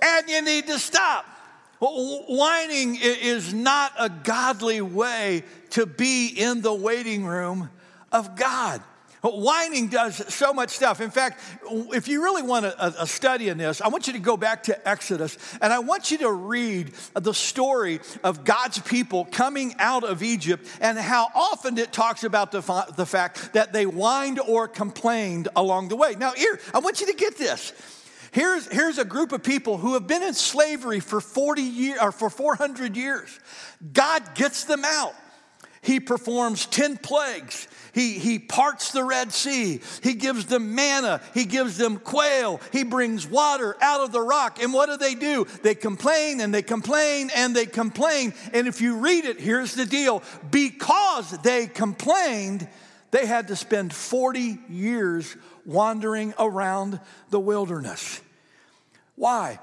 and 0.02 0.28
you 0.28 0.43
need 0.43 0.66
to 0.66 0.78
stop. 0.78 1.25
Whining 1.81 2.99
is 3.00 3.54
not 3.54 3.93
a 3.99 4.08
godly 4.08 4.81
way 4.81 5.44
to 5.70 5.87
be 5.87 6.28
in 6.28 6.60
the 6.60 6.75
waiting 6.75 7.25
room 7.25 7.70
of 8.12 8.37
God. 8.37 8.82
Whining 9.25 9.87
does 9.87 10.34
so 10.34 10.52
much 10.52 10.70
stuff. 10.70 11.00
In 11.00 11.10
fact, 11.10 11.40
if 11.70 12.08
you 12.08 12.25
really 12.25 12.43
want 12.43 12.66
a, 12.66 13.06
study 13.06 13.49
in 13.49 13.58
this, 13.58 13.81
I 13.81 13.88
want 13.88 14.08
you 14.08 14.12
to 14.14 14.19
go 14.19 14.37
back 14.37 14.64
to 14.64 14.88
Exodus 14.88 15.38
and 15.60 15.72
I 15.72 15.78
want 15.78 16.10
you 16.10 16.19
to 16.19 16.32
read 16.32 16.93
the 17.14 17.32
story 17.32 18.00
of 18.25 18.44
God's 18.44 18.81
people 18.81 19.25
coming 19.25 19.75
out 19.78 20.02
of 20.02 20.25
Egypt 20.25 20.66
and 20.81 20.98
how 20.98 21.28
often 21.34 21.78
it 21.78 21.93
talks 21.93 22.25
about 22.25 22.50
the 22.50 22.62
fact 22.62 23.52
that 23.52 23.72
they 23.72 23.84
whined 23.84 24.40
or 24.40 24.66
complained 24.66 25.48
along 25.55 25.88
the 25.88 25.96
way. 25.96 26.16
Now, 26.19 26.32
here, 26.32 26.58
I 26.75 26.81
want 26.81 27.00
you 27.00 27.06
to 27.06 27.14
get 27.14 27.38
this. 27.38 27.72
Here's, 28.32 28.67
here's 28.67 28.96
a 28.96 29.05
group 29.05 29.32
of 29.32 29.43
people 29.43 29.76
who 29.76 29.93
have 29.93 30.06
been 30.06 30.23
in 30.23 30.32
slavery 30.32 31.00
for 31.00 31.20
40 31.20 31.62
years 31.62 31.99
or 32.00 32.12
for 32.12 32.31
400 32.31 32.96
years. 32.96 33.39
God 33.93 34.34
gets 34.34 34.65
them 34.65 34.84
out. 34.86 35.15
He 35.82 36.01
performs 36.01 36.65
10 36.67 36.96
plagues. 36.96 37.69
He, 37.93 38.19
he 38.19 38.39
parts 38.39 38.93
the 38.93 39.05
Red 39.05 39.32
Sea. 39.32 39.81
He 40.03 40.15
gives 40.15 40.46
them 40.46 40.74
manna. 40.74 41.20
He 41.34 41.44
gives 41.44 41.77
them 41.77 41.98
quail. 41.98 42.58
He 42.72 42.84
brings 42.84 43.27
water 43.27 43.77
out 43.82 44.01
of 44.01 44.12
the 44.12 44.22
rock. 44.22 44.62
And 44.62 44.72
what 44.72 44.86
do 44.86 44.96
they 44.96 45.15
do? 45.15 45.46
They 45.62 45.74
complain 45.74 46.41
and 46.41 46.55
they 46.55 46.62
complain 46.62 47.31
and 47.36 47.55
they 47.55 47.67
complain. 47.67 48.32
And 48.55 48.67
if 48.67 48.81
you 48.81 48.96
read 48.96 49.27
it, 49.27 49.41
here's 49.41 49.74
the 49.74 49.84
deal 49.84 50.22
because 50.51 51.36
they 51.43 51.67
complained, 51.67 52.67
they 53.10 53.27
had 53.27 53.48
to 53.48 53.56
spend 53.56 53.93
40 53.93 54.58
years 54.70 55.36
wandering 55.64 56.34
around 56.38 57.00
the 57.31 57.40
wilderness. 57.40 58.20
Why? 59.16 59.58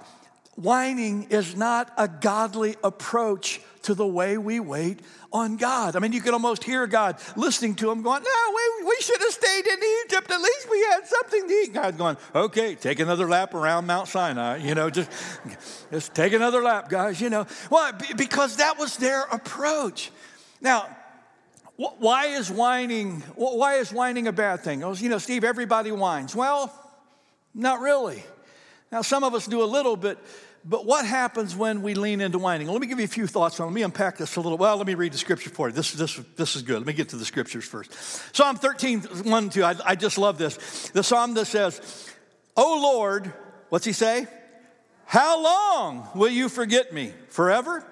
Whining 0.55 1.27
is 1.29 1.55
not 1.55 1.91
a 1.97 2.07
godly 2.07 2.75
approach 2.83 3.61
to 3.83 3.93
the 3.93 4.05
way 4.05 4.37
we 4.37 4.59
wait 4.59 4.99
on 5.31 5.57
God. 5.57 5.95
I 5.95 5.99
mean, 5.99 6.11
you 6.11 6.21
can 6.21 6.33
almost 6.33 6.63
hear 6.63 6.85
God 6.85 7.17
listening 7.35 7.75
to 7.75 7.89
him 7.89 8.01
going, 8.01 8.23
No, 8.23 8.55
we, 8.55 8.85
we 8.85 8.97
should 8.99 9.19
have 9.21 9.31
stayed 9.31 9.65
in 9.65 9.79
Egypt. 10.05 10.29
At 10.29 10.41
least 10.41 10.67
we 10.69 10.79
had 10.91 11.07
something 11.07 11.47
to 11.47 11.53
eat. 11.53 11.73
God's 11.73 11.97
going, 11.97 12.17
Okay, 12.35 12.75
take 12.75 12.99
another 12.99 13.27
lap 13.27 13.53
around 13.53 13.85
Mount 13.85 14.07
Sinai. 14.07 14.57
You 14.57 14.75
know, 14.75 14.89
just, 14.89 15.09
just 15.91 16.13
take 16.13 16.33
another 16.33 16.61
lap, 16.61 16.89
guys. 16.89 17.21
You 17.21 17.29
know, 17.29 17.45
why? 17.69 17.91
Because 18.15 18.57
that 18.57 18.77
was 18.77 18.97
their 18.97 19.23
approach. 19.23 20.11
Now, 20.61 20.87
why 21.79 22.25
is 22.25 22.51
whining, 22.51 23.21
why 23.35 23.75
is 23.75 23.93
whining 23.93 24.27
a 24.27 24.33
bad 24.33 24.61
thing? 24.61 24.83
Oh, 24.83 24.93
you 24.93 25.07
know, 25.07 25.17
Steve, 25.17 25.45
everybody 25.45 25.93
whines. 25.93 26.35
Well, 26.35 26.73
not 27.53 27.79
really. 27.79 28.21
Now, 28.91 29.01
some 29.01 29.23
of 29.23 29.33
us 29.33 29.47
do 29.47 29.63
a 29.63 29.65
little 29.65 29.95
bit, 29.95 30.17
but 30.65 30.85
what 30.85 31.05
happens 31.05 31.55
when 31.55 31.81
we 31.81 31.93
lean 31.93 32.19
into 32.19 32.37
whining? 32.37 32.67
Let 32.67 32.81
me 32.81 32.87
give 32.87 32.99
you 32.99 33.05
a 33.05 33.07
few 33.07 33.27
thoughts 33.27 33.61
on 33.61 33.67
it. 33.67 33.69
Let 33.69 33.75
me 33.75 33.83
unpack 33.83 34.17
this 34.17 34.35
a 34.35 34.41
little. 34.41 34.57
Well, 34.57 34.75
let 34.75 34.87
me 34.87 34.95
read 34.95 35.13
the 35.13 35.17
scripture 35.17 35.49
for 35.49 35.69
you. 35.69 35.73
This, 35.73 35.93
this, 35.93 36.17
this 36.35 36.57
is 36.57 36.63
good. 36.63 36.79
Let 36.79 36.87
me 36.87 36.91
get 36.91 37.09
to 37.09 37.15
the 37.15 37.23
scriptures 37.23 37.63
first. 37.63 37.93
Psalm 38.35 38.57
13 38.57 39.01
1 39.01 39.49
2 39.49 39.63
I, 39.63 39.75
I 39.85 39.95
just 39.95 40.17
love 40.17 40.37
this. 40.37 40.89
The 40.89 41.03
psalm 41.03 41.33
that 41.35 41.45
says, 41.45 42.09
Oh 42.57 42.79
Lord, 42.83 43.31
what's 43.69 43.85
he 43.85 43.93
say? 43.93 44.27
How 45.05 45.41
long 45.41 46.09
will 46.13 46.29
you 46.29 46.49
forget 46.49 46.93
me? 46.93 47.13
Forever? 47.29 47.85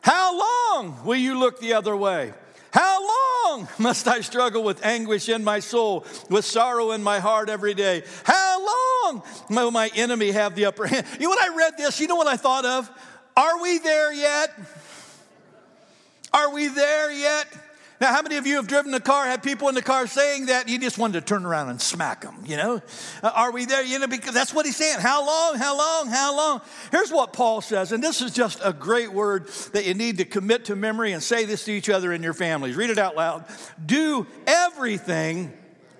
How 0.00 0.38
long 0.38 1.04
will 1.04 1.16
you 1.16 1.38
look 1.38 1.60
the 1.60 1.74
other 1.74 1.94
way? 1.94 2.32
How 2.74 3.54
long 3.54 3.68
must 3.78 4.08
I 4.08 4.20
struggle 4.20 4.64
with 4.64 4.84
anguish 4.84 5.28
in 5.28 5.44
my 5.44 5.60
soul, 5.60 6.04
with 6.28 6.44
sorrow 6.44 6.90
in 6.90 7.04
my 7.04 7.20
heart 7.20 7.48
every 7.48 7.72
day? 7.72 8.02
How 8.24 8.66
long 8.66 9.22
will 9.48 9.70
my 9.70 9.92
enemy 9.94 10.32
have 10.32 10.56
the 10.56 10.64
upper 10.64 10.84
hand? 10.88 11.06
You 11.20 11.28
know, 11.28 11.30
when 11.30 11.38
I 11.38 11.54
read 11.56 11.74
this, 11.78 12.00
you 12.00 12.08
know 12.08 12.16
what 12.16 12.26
I 12.26 12.36
thought 12.36 12.64
of? 12.64 12.90
Are 13.36 13.62
we 13.62 13.78
there 13.78 14.12
yet? 14.12 14.50
Are 16.32 16.52
we 16.52 16.66
there 16.66 17.12
yet? 17.12 17.46
Now, 18.00 18.12
how 18.12 18.22
many 18.22 18.36
of 18.36 18.46
you 18.46 18.56
have 18.56 18.66
driven 18.66 18.92
a 18.92 19.00
car, 19.00 19.24
had 19.24 19.42
people 19.42 19.68
in 19.68 19.74
the 19.74 19.82
car 19.82 20.06
saying 20.06 20.46
that, 20.46 20.68
you 20.68 20.78
just 20.78 20.98
wanted 20.98 21.20
to 21.20 21.26
turn 21.26 21.46
around 21.46 21.68
and 21.68 21.80
smack 21.80 22.22
them, 22.22 22.34
you 22.44 22.56
know? 22.56 22.82
Uh, 23.22 23.30
are 23.34 23.52
we 23.52 23.66
there? 23.66 23.84
You 23.84 24.00
know, 24.00 24.08
because 24.08 24.34
that's 24.34 24.52
what 24.52 24.66
he's 24.66 24.76
saying. 24.76 24.98
How 24.98 25.24
long, 25.24 25.56
how 25.56 25.78
long, 25.78 26.08
how 26.08 26.36
long? 26.36 26.60
Here's 26.90 27.12
what 27.12 27.32
Paul 27.32 27.60
says, 27.60 27.92
and 27.92 28.02
this 28.02 28.20
is 28.20 28.32
just 28.32 28.60
a 28.64 28.72
great 28.72 29.12
word 29.12 29.46
that 29.72 29.86
you 29.86 29.94
need 29.94 30.18
to 30.18 30.24
commit 30.24 30.64
to 30.66 30.76
memory 30.76 31.12
and 31.12 31.22
say 31.22 31.44
this 31.44 31.64
to 31.66 31.72
each 31.72 31.88
other 31.88 32.12
in 32.12 32.22
your 32.22 32.34
families. 32.34 32.74
Read 32.74 32.90
it 32.90 32.98
out 32.98 33.14
loud. 33.14 33.44
Do 33.84 34.26
everything 34.46 35.52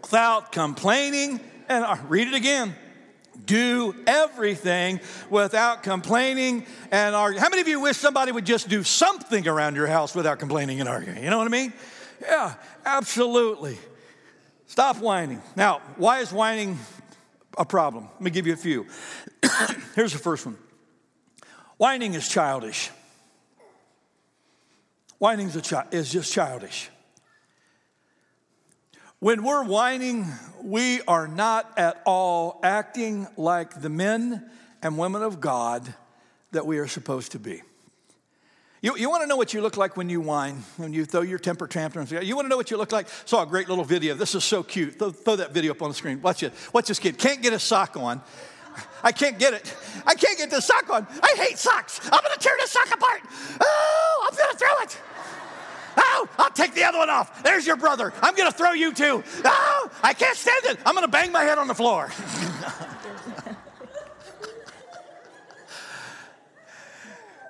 without 0.02 0.50
complaining 0.50 1.40
and 1.68 1.84
uh, 1.84 1.96
read 2.08 2.28
it 2.28 2.34
again 2.34 2.74
do 3.44 3.94
everything 4.06 5.00
without 5.30 5.82
complaining 5.82 6.66
and 6.90 7.14
arguing. 7.14 7.42
How 7.42 7.48
many 7.48 7.62
of 7.62 7.68
you 7.68 7.80
wish 7.80 7.96
somebody 7.96 8.32
would 8.32 8.46
just 8.46 8.68
do 8.68 8.82
something 8.82 9.46
around 9.46 9.76
your 9.76 9.86
house 9.86 10.14
without 10.14 10.38
complaining 10.38 10.80
and 10.80 10.88
arguing? 10.88 11.22
You 11.22 11.30
know 11.30 11.38
what 11.38 11.46
I 11.46 11.50
mean? 11.50 11.72
Yeah, 12.20 12.54
absolutely. 12.84 13.78
Stop 14.66 14.98
whining. 14.98 15.42
Now, 15.56 15.80
why 15.96 16.20
is 16.20 16.32
whining 16.32 16.78
a 17.56 17.64
problem? 17.64 18.08
Let 18.14 18.22
me 18.22 18.30
give 18.30 18.46
you 18.46 18.54
a 18.54 18.56
few. 18.56 18.86
Here's 19.94 20.12
the 20.12 20.18
first 20.18 20.46
one 20.46 20.58
whining 21.76 22.14
is 22.14 22.28
childish. 22.28 22.90
Whining 25.18 25.48
is, 25.48 25.68
chi- 25.68 25.86
is 25.90 26.10
just 26.10 26.32
childish. 26.32 26.90
When 29.24 29.42
we're 29.42 29.64
whining, 29.64 30.26
we 30.62 31.00
are 31.08 31.26
not 31.26 31.78
at 31.78 32.02
all 32.04 32.60
acting 32.62 33.26
like 33.38 33.80
the 33.80 33.88
men 33.88 34.50
and 34.82 34.98
women 34.98 35.22
of 35.22 35.40
God 35.40 35.94
that 36.52 36.66
we 36.66 36.76
are 36.76 36.86
supposed 36.86 37.32
to 37.32 37.38
be. 37.38 37.62
You, 38.82 38.98
you 38.98 39.08
want 39.08 39.22
to 39.22 39.26
know 39.26 39.36
what 39.36 39.54
you 39.54 39.62
look 39.62 39.78
like 39.78 39.96
when 39.96 40.10
you 40.10 40.20
whine, 40.20 40.62
when 40.76 40.92
you 40.92 41.06
throw 41.06 41.22
your 41.22 41.38
temper 41.38 41.66
tantrums? 41.66 42.12
You 42.12 42.36
want 42.36 42.44
to 42.44 42.50
know 42.50 42.58
what 42.58 42.70
you 42.70 42.76
look 42.76 42.92
like? 42.92 43.08
Saw 43.24 43.44
a 43.44 43.46
great 43.46 43.66
little 43.70 43.84
video. 43.84 44.12
This 44.14 44.34
is 44.34 44.44
so 44.44 44.62
cute. 44.62 44.98
Throw, 44.98 45.10
throw 45.10 45.36
that 45.36 45.52
video 45.52 45.70
up 45.70 45.80
on 45.80 45.88
the 45.88 45.94
screen. 45.94 46.20
Watch 46.20 46.42
it. 46.42 46.52
Watch 46.74 46.88
this 46.88 46.98
kid. 46.98 47.16
Can't 47.16 47.40
get 47.40 47.54
a 47.54 47.58
sock 47.58 47.96
on. 47.96 48.20
I 49.02 49.12
can't 49.12 49.38
get 49.38 49.54
it. 49.54 49.74
I 50.06 50.16
can't 50.16 50.36
get 50.36 50.50
the 50.50 50.60
sock 50.60 50.90
on. 50.90 51.06
I 51.22 51.34
hate 51.38 51.56
socks. 51.56 51.98
I'm 52.04 52.10
going 52.10 52.34
to 52.34 52.40
tear 52.40 52.56
this 52.58 52.72
sock 52.72 52.92
apart. 52.92 53.22
Oh, 53.58 54.28
I'm 54.30 54.36
going 54.36 54.50
to 54.50 54.58
throw 54.58 54.82
it. 54.82 54.98
Oh, 55.96 56.28
I'll 56.36 56.42
take 56.54 56.74
the 56.74 56.84
other 56.84 56.98
one 56.98 57.10
off. 57.10 57.42
There's 57.42 57.66
your 57.66 57.76
brother. 57.76 58.12
I'm 58.22 58.34
going 58.34 58.50
to 58.50 58.56
throw 58.56 58.72
you 58.72 58.92
too. 58.92 59.22
Oh, 59.44 59.90
I 60.02 60.14
can't 60.14 60.36
stand 60.36 60.64
it. 60.64 60.78
I'm 60.86 60.94
going 60.94 61.06
to 61.06 61.10
bang 61.10 61.32
my 61.32 61.42
head 61.42 61.58
on 61.58 61.68
the 61.68 61.74
floor. 61.74 62.08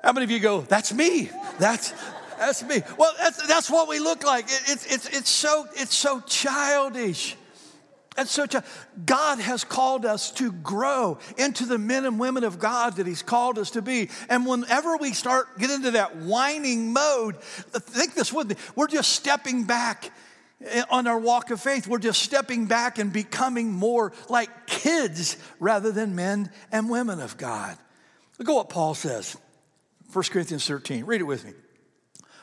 How 0.03 0.13
many 0.13 0.25
of 0.25 0.31
you 0.31 0.41
go, 0.41 0.61
that's 0.61 0.93
me? 0.93 1.31
That's, 1.59 1.95
that's 2.39 2.63
me. 2.63 2.83
Well, 2.99 3.13
that's, 3.19 3.47
that's 3.47 3.71
what 3.71 3.89
we 3.89 4.01
look 4.01 4.23
like. 4.23 4.45
It, 4.45 4.63
it's, 4.67 4.93
it's, 4.93 5.09
it's, 5.09 5.31
so, 5.31 5.67
it's 5.75 5.95
so 5.95 6.21
childish. 6.21 7.37
And 8.17 8.29
so 8.29 8.47
God 9.05 9.41
has 9.41 9.65
called 9.65 10.07
us 10.07 10.31
to 10.33 10.53
grow 10.53 11.19
into 11.37 11.67
the 11.67 11.79
men 11.79 12.05
and 12.05 12.19
women 12.19 12.45
of 12.45 12.59
God 12.59 12.97
that 12.97 13.07
He's 13.07 13.23
called 13.23 13.59
us 13.59 13.73
to 13.73 13.83
be. 13.83 14.11
And 14.29 14.47
whenever 14.47 14.97
we 14.97 15.13
start 15.13 15.59
get 15.59 15.71
into 15.71 15.93
that 15.93 16.17
whining 16.17 16.93
mode, 16.93 17.37
think 17.39 18.15
this 18.15 18.33
with 18.33 18.51
me, 18.51 18.57
we're 18.77 18.87
just 18.87 19.13
stepping 19.13 19.65
back 19.65 20.13
on 20.91 21.07
our 21.07 21.19
walk 21.19 21.51
of 21.51 21.61
faith. 21.61 21.87
We're 21.89 21.99
just 21.99 22.23
stepping 22.23 22.67
back 22.67 22.99
and 22.99 23.13
becoming 23.13 23.73
more 23.73 24.13
like 24.29 24.67
kids 24.67 25.37
rather 25.59 25.91
than 25.91 26.15
men 26.15 26.51
and 26.71 26.89
women 26.89 27.21
of 27.21 27.37
God. 27.37 27.77
Look 28.39 28.49
at 28.49 28.55
what 28.55 28.69
Paul 28.69 28.95
says. 28.95 29.37
1 30.13 30.25
Corinthians 30.31 30.67
13. 30.67 31.05
Read 31.05 31.21
it 31.21 31.25
with 31.25 31.45
me. 31.45 31.53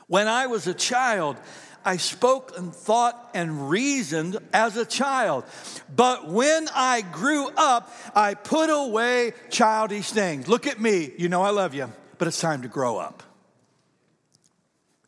When 0.08 0.28
I 0.28 0.48
was 0.48 0.68
a 0.68 0.74
child, 0.74 1.38
I 1.86 1.98
spoke 1.98 2.58
and 2.58 2.74
thought 2.74 3.30
and 3.34 3.70
reasoned 3.70 4.38
as 4.54 4.78
a 4.78 4.86
child. 4.86 5.46
But 5.94 6.28
when 6.28 6.68
I 6.74 7.02
grew 7.02 7.48
up, 7.58 7.92
I 8.16 8.34
put 8.34 8.70
away 8.70 9.34
childish 9.50 10.12
things. 10.12 10.48
Look 10.48 10.68
at 10.68 10.80
me. 10.80 11.12
You 11.18 11.30
know 11.30 11.42
I 11.42 11.50
love 11.50 11.74
you, 11.74 11.92
but 12.18 12.28
it's 12.28 12.40
time 12.40 12.62
to 12.64 12.68
grow 12.68 12.98
up. 12.98 13.24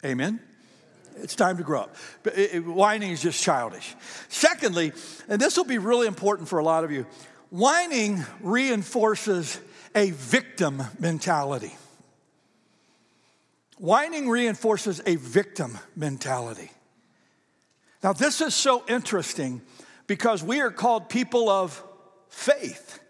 Amen? 0.06 0.40
It's 1.18 1.36
time 1.36 1.58
to 1.58 1.64
grow 1.64 1.82
up. 1.82 1.96
whining 2.66 3.12
is 3.12 3.22
just 3.22 3.42
childish. 3.42 3.96
Secondly, 4.30 4.94
and 5.30 5.40
this 5.40 5.58
will 5.58 5.64
be 5.64 5.78
really 5.78 6.08
important 6.08 6.50
for 6.50 6.60
a 6.60 6.64
lot 6.64 6.84
of 6.84 6.92
you, 6.92 7.06
whining 7.50 8.26
reinforces 8.42 9.60
a 9.96 10.12
victim 10.12 10.82
mentality. 11.00 11.76
Whining 13.84 14.30
reinforces 14.30 15.02
a 15.06 15.18
victim 15.18 15.78
mentality. 15.94 16.72
Now, 18.02 18.14
this 18.14 18.40
is 18.40 18.56
so 18.56 18.82
interesting 18.88 19.62
because 20.08 20.42
we 20.42 20.62
are 20.62 20.72
called 20.72 21.10
people 21.10 21.50
of 21.50 21.84
faith. 22.30 23.02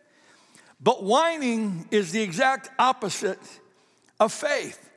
But 0.82 1.04
whining 1.04 1.88
is 1.92 2.12
the 2.12 2.24
exact 2.24 2.72
opposite 2.80 3.38
of 4.20 4.34
faith. 4.34 4.90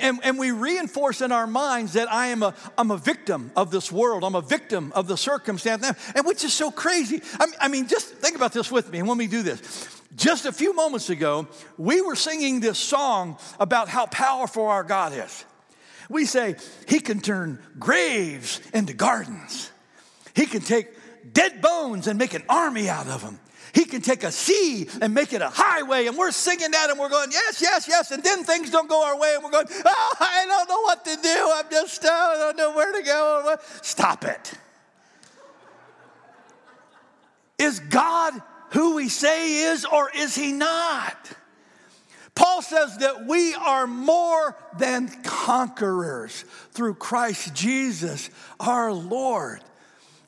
And, 0.00 0.18
and 0.24 0.36
we 0.36 0.50
reinforce 0.50 1.20
in 1.20 1.30
our 1.30 1.46
minds 1.46 1.92
that 1.92 2.12
I 2.12 2.26
am 2.26 2.42
a, 2.42 2.52
I'm 2.76 2.90
a 2.90 2.96
victim 2.96 3.52
of 3.54 3.70
this 3.70 3.92
world. 3.92 4.24
I'm 4.24 4.34
a 4.34 4.40
victim 4.40 4.90
of 4.96 5.06
the 5.06 5.16
circumstance. 5.16 5.86
And 6.16 6.26
which 6.26 6.42
is 6.42 6.52
so 6.52 6.72
crazy. 6.72 7.22
I 7.38 7.46
mean, 7.46 7.54
I 7.60 7.68
mean, 7.68 7.86
just 7.86 8.08
think 8.08 8.34
about 8.34 8.52
this 8.52 8.68
with 8.68 8.90
me 8.90 8.98
and 8.98 9.06
when 9.06 9.18
we 9.18 9.28
do 9.28 9.44
this. 9.44 9.60
Just 10.16 10.46
a 10.46 10.52
few 10.52 10.74
moments 10.74 11.10
ago, 11.10 11.48
we 11.76 12.00
were 12.00 12.14
singing 12.14 12.60
this 12.60 12.78
song 12.78 13.38
about 13.58 13.88
how 13.88 14.06
powerful 14.06 14.66
our 14.66 14.84
God 14.84 15.12
is. 15.12 15.44
We 16.08 16.24
say, 16.24 16.56
He 16.86 17.00
can 17.00 17.20
turn 17.20 17.58
graves 17.78 18.60
into 18.72 18.92
gardens. 18.92 19.70
He 20.34 20.46
can 20.46 20.60
take 20.60 20.88
dead 21.32 21.60
bones 21.60 22.06
and 22.06 22.18
make 22.18 22.34
an 22.34 22.44
army 22.48 22.88
out 22.88 23.08
of 23.08 23.22
them. 23.22 23.40
He 23.72 23.84
can 23.84 24.02
take 24.02 24.22
a 24.22 24.30
sea 24.30 24.88
and 25.00 25.14
make 25.14 25.32
it 25.32 25.42
a 25.42 25.48
highway. 25.48 26.06
And 26.06 26.16
we're 26.16 26.30
singing 26.30 26.70
that 26.70 26.90
and 26.90 26.98
we're 26.98 27.08
going, 27.08 27.32
yes, 27.32 27.60
yes, 27.60 27.88
yes. 27.88 28.12
And 28.12 28.22
then 28.22 28.44
things 28.44 28.70
don't 28.70 28.88
go 28.88 29.04
our 29.04 29.18
way 29.18 29.34
and 29.34 29.42
we're 29.42 29.50
going, 29.50 29.66
oh, 29.84 30.16
I 30.20 30.46
don't 30.46 30.68
know 30.68 30.80
what 30.82 31.04
to 31.04 31.16
do. 31.20 31.52
I'm 31.54 31.70
just, 31.70 32.04
I 32.04 32.36
don't 32.38 32.56
know 32.56 32.72
where 32.72 32.92
to 32.92 33.02
go. 33.02 33.56
Stop 33.82 34.24
it. 34.24 34.52
Is 37.58 37.80
God 37.80 38.40
who 38.74 38.96
we 38.96 39.08
say 39.08 39.70
is 39.70 39.84
or 39.84 40.10
is 40.10 40.34
he 40.34 40.52
not? 40.52 41.32
Paul 42.34 42.60
says 42.60 42.98
that 42.98 43.26
we 43.26 43.54
are 43.54 43.86
more 43.86 44.56
than 44.78 45.08
conquerors 45.22 46.44
through 46.72 46.94
Christ 46.94 47.54
Jesus 47.54 48.28
our 48.58 48.92
Lord. 48.92 49.60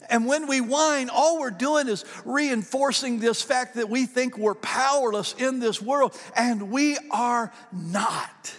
And 0.09 0.27
when 0.27 0.47
we 0.47 0.61
whine, 0.61 1.11
all 1.11 1.41
we're 1.41 1.51
doing 1.51 1.89
is 1.89 2.05
reinforcing 2.25 3.19
this 3.19 3.43
fact 3.43 3.75
that 3.75 3.89
we 3.89 4.07
think 4.07 4.39
we're 4.39 4.55
powerless 4.55 5.35
in 5.37 5.59
this 5.59 5.83
world, 5.83 6.17
and 6.37 6.71
we 6.71 6.97
are 7.11 7.53
not. 7.73 8.55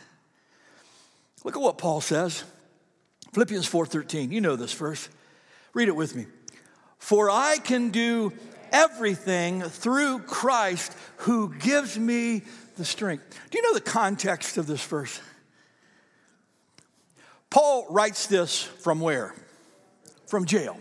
Look 1.45 1.55
at 1.55 1.61
what 1.61 1.77
Paul 1.77 2.01
says. 2.01 2.43
Philippians 3.31 3.65
4:13. 3.65 4.31
You 4.31 4.41
know 4.41 4.57
this 4.57 4.73
verse. 4.73 5.07
Read 5.73 5.87
it 5.87 5.95
with 5.95 6.13
me. 6.15 6.25
For 6.97 7.29
I 7.29 7.59
can 7.59 7.91
do 7.91 8.33
everything 8.71 9.61
through 9.61 10.19
Christ 10.19 10.95
who 11.17 11.53
gives 11.55 11.97
me 11.97 12.43
the 12.77 12.85
strength. 12.85 13.39
Do 13.49 13.57
you 13.57 13.63
know 13.63 13.73
the 13.73 13.81
context 13.81 14.57
of 14.57 14.67
this 14.67 14.83
verse? 14.83 15.19
Paul 17.49 17.87
writes 17.89 18.27
this 18.27 18.63
from 18.63 18.99
where? 18.99 19.33
From 20.27 20.45
jail. 20.45 20.77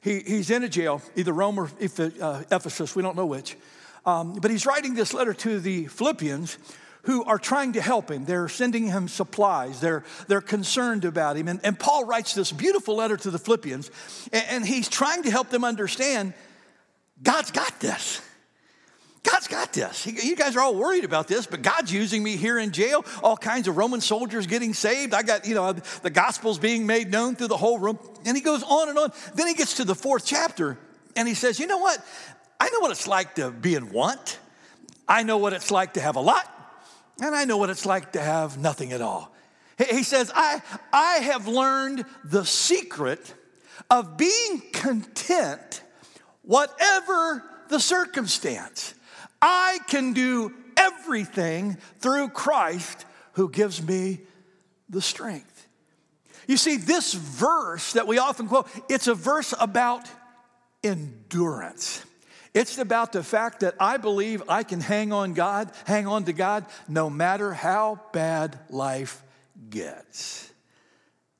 He, 0.00 0.20
he's 0.20 0.50
in 0.50 0.64
a 0.64 0.68
jail, 0.68 1.02
either 1.14 1.32
Rome 1.32 1.58
or 1.58 1.70
uh, 2.20 2.42
Ephesus, 2.50 2.96
we 2.96 3.02
don't 3.02 3.16
know 3.16 3.26
which. 3.26 3.56
Um, 4.06 4.34
but 4.34 4.50
he's 4.50 4.64
writing 4.64 4.94
this 4.94 5.12
letter 5.12 5.34
to 5.34 5.60
the 5.60 5.86
Philippians 5.86 6.56
who 7.02 7.24
are 7.24 7.38
trying 7.38 7.72
to 7.72 7.82
help 7.82 8.10
him. 8.10 8.24
They're 8.24 8.48
sending 8.48 8.86
him 8.86 9.08
supplies, 9.08 9.80
they're, 9.80 10.04
they're 10.26 10.40
concerned 10.40 11.04
about 11.04 11.36
him. 11.36 11.48
And, 11.48 11.60
and 11.64 11.78
Paul 11.78 12.04
writes 12.04 12.34
this 12.34 12.52
beautiful 12.52 12.96
letter 12.96 13.16
to 13.18 13.30
the 13.30 13.38
Philippians, 13.38 13.90
and, 14.32 14.44
and 14.48 14.66
he's 14.66 14.88
trying 14.88 15.22
to 15.24 15.30
help 15.30 15.50
them 15.50 15.64
understand 15.64 16.34
God's 17.22 17.50
got 17.50 17.80
this. 17.80 18.22
God's 19.22 19.48
got 19.48 19.72
this. 19.74 20.06
You 20.06 20.34
guys 20.34 20.56
are 20.56 20.60
all 20.60 20.74
worried 20.74 21.04
about 21.04 21.28
this, 21.28 21.46
but 21.46 21.60
God's 21.60 21.92
using 21.92 22.22
me 22.22 22.36
here 22.36 22.58
in 22.58 22.72
jail. 22.72 23.04
All 23.22 23.36
kinds 23.36 23.68
of 23.68 23.76
Roman 23.76 24.00
soldiers 24.00 24.46
getting 24.46 24.72
saved. 24.72 25.12
I 25.12 25.22
got, 25.22 25.46
you 25.46 25.54
know, 25.54 25.72
the 25.72 26.10
gospel's 26.10 26.58
being 26.58 26.86
made 26.86 27.10
known 27.10 27.36
through 27.36 27.48
the 27.48 27.56
whole 27.56 27.78
room. 27.78 27.98
And 28.24 28.34
he 28.34 28.42
goes 28.42 28.62
on 28.62 28.88
and 28.88 28.98
on. 28.98 29.12
Then 29.34 29.46
he 29.46 29.54
gets 29.54 29.76
to 29.76 29.84
the 29.84 29.94
fourth 29.94 30.24
chapter 30.24 30.78
and 31.16 31.28
he 31.28 31.34
says, 31.34 31.60
You 31.60 31.66
know 31.66 31.78
what? 31.78 32.02
I 32.58 32.70
know 32.70 32.80
what 32.80 32.90
it's 32.90 33.06
like 33.06 33.34
to 33.34 33.50
be 33.50 33.74
in 33.74 33.90
want. 33.90 34.38
I 35.06 35.22
know 35.22 35.36
what 35.36 35.52
it's 35.52 35.70
like 35.70 35.94
to 35.94 36.00
have 36.00 36.16
a 36.16 36.20
lot. 36.20 36.46
And 37.20 37.34
I 37.34 37.44
know 37.44 37.58
what 37.58 37.68
it's 37.68 37.84
like 37.84 38.12
to 38.12 38.20
have 38.20 38.56
nothing 38.56 38.92
at 38.92 39.02
all. 39.02 39.34
He 39.90 40.02
says, 40.02 40.30
I, 40.34 40.62
I 40.92 41.16
have 41.16 41.48
learned 41.48 42.04
the 42.24 42.44
secret 42.44 43.34
of 43.88 44.16
being 44.16 44.62
content, 44.72 45.82
whatever 46.42 47.44
the 47.68 47.80
circumstance. 47.80 48.94
I 49.40 49.78
can 49.88 50.12
do 50.12 50.52
everything 50.76 51.76
through 51.98 52.30
Christ 52.30 53.04
who 53.32 53.48
gives 53.48 53.82
me 53.82 54.20
the 54.88 55.00
strength. 55.00 55.68
You 56.46 56.56
see, 56.56 56.76
this 56.76 57.14
verse 57.14 57.92
that 57.92 58.06
we 58.06 58.18
often 58.18 58.48
quote, 58.48 58.68
it's 58.88 59.06
a 59.06 59.14
verse 59.14 59.54
about 59.58 60.08
endurance. 60.82 62.04
It's 62.52 62.78
about 62.78 63.12
the 63.12 63.22
fact 63.22 63.60
that 63.60 63.74
I 63.78 63.96
believe 63.96 64.42
I 64.48 64.64
can 64.64 64.80
hang 64.80 65.12
on 65.12 65.34
God, 65.34 65.70
hang 65.84 66.08
on 66.08 66.24
to 66.24 66.32
God, 66.32 66.66
no 66.88 67.08
matter 67.08 67.52
how 67.52 68.00
bad 68.12 68.58
life 68.68 69.22
gets. 69.68 70.50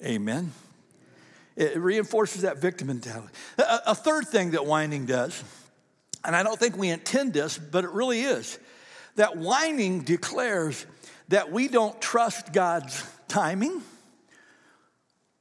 Amen. 0.04 0.52
It 1.56 1.76
reinforces 1.76 2.42
that 2.42 2.58
victim 2.58 2.88
mentality. 2.88 3.32
A, 3.58 3.94
third 3.94 4.28
thing 4.28 4.52
that 4.52 4.64
whining 4.64 5.06
does, 5.06 5.42
and 6.24 6.34
I 6.34 6.42
don't 6.42 6.58
think 6.58 6.76
we 6.76 6.88
intend 6.88 7.32
this, 7.32 7.58
but 7.58 7.84
it 7.84 7.90
really 7.90 8.22
is, 8.22 8.58
that 9.16 9.36
whining 9.36 10.00
declares 10.00 10.86
that 11.28 11.52
we 11.52 11.68
don't 11.68 12.00
trust 12.00 12.52
God's 12.52 13.04
timing 13.28 13.82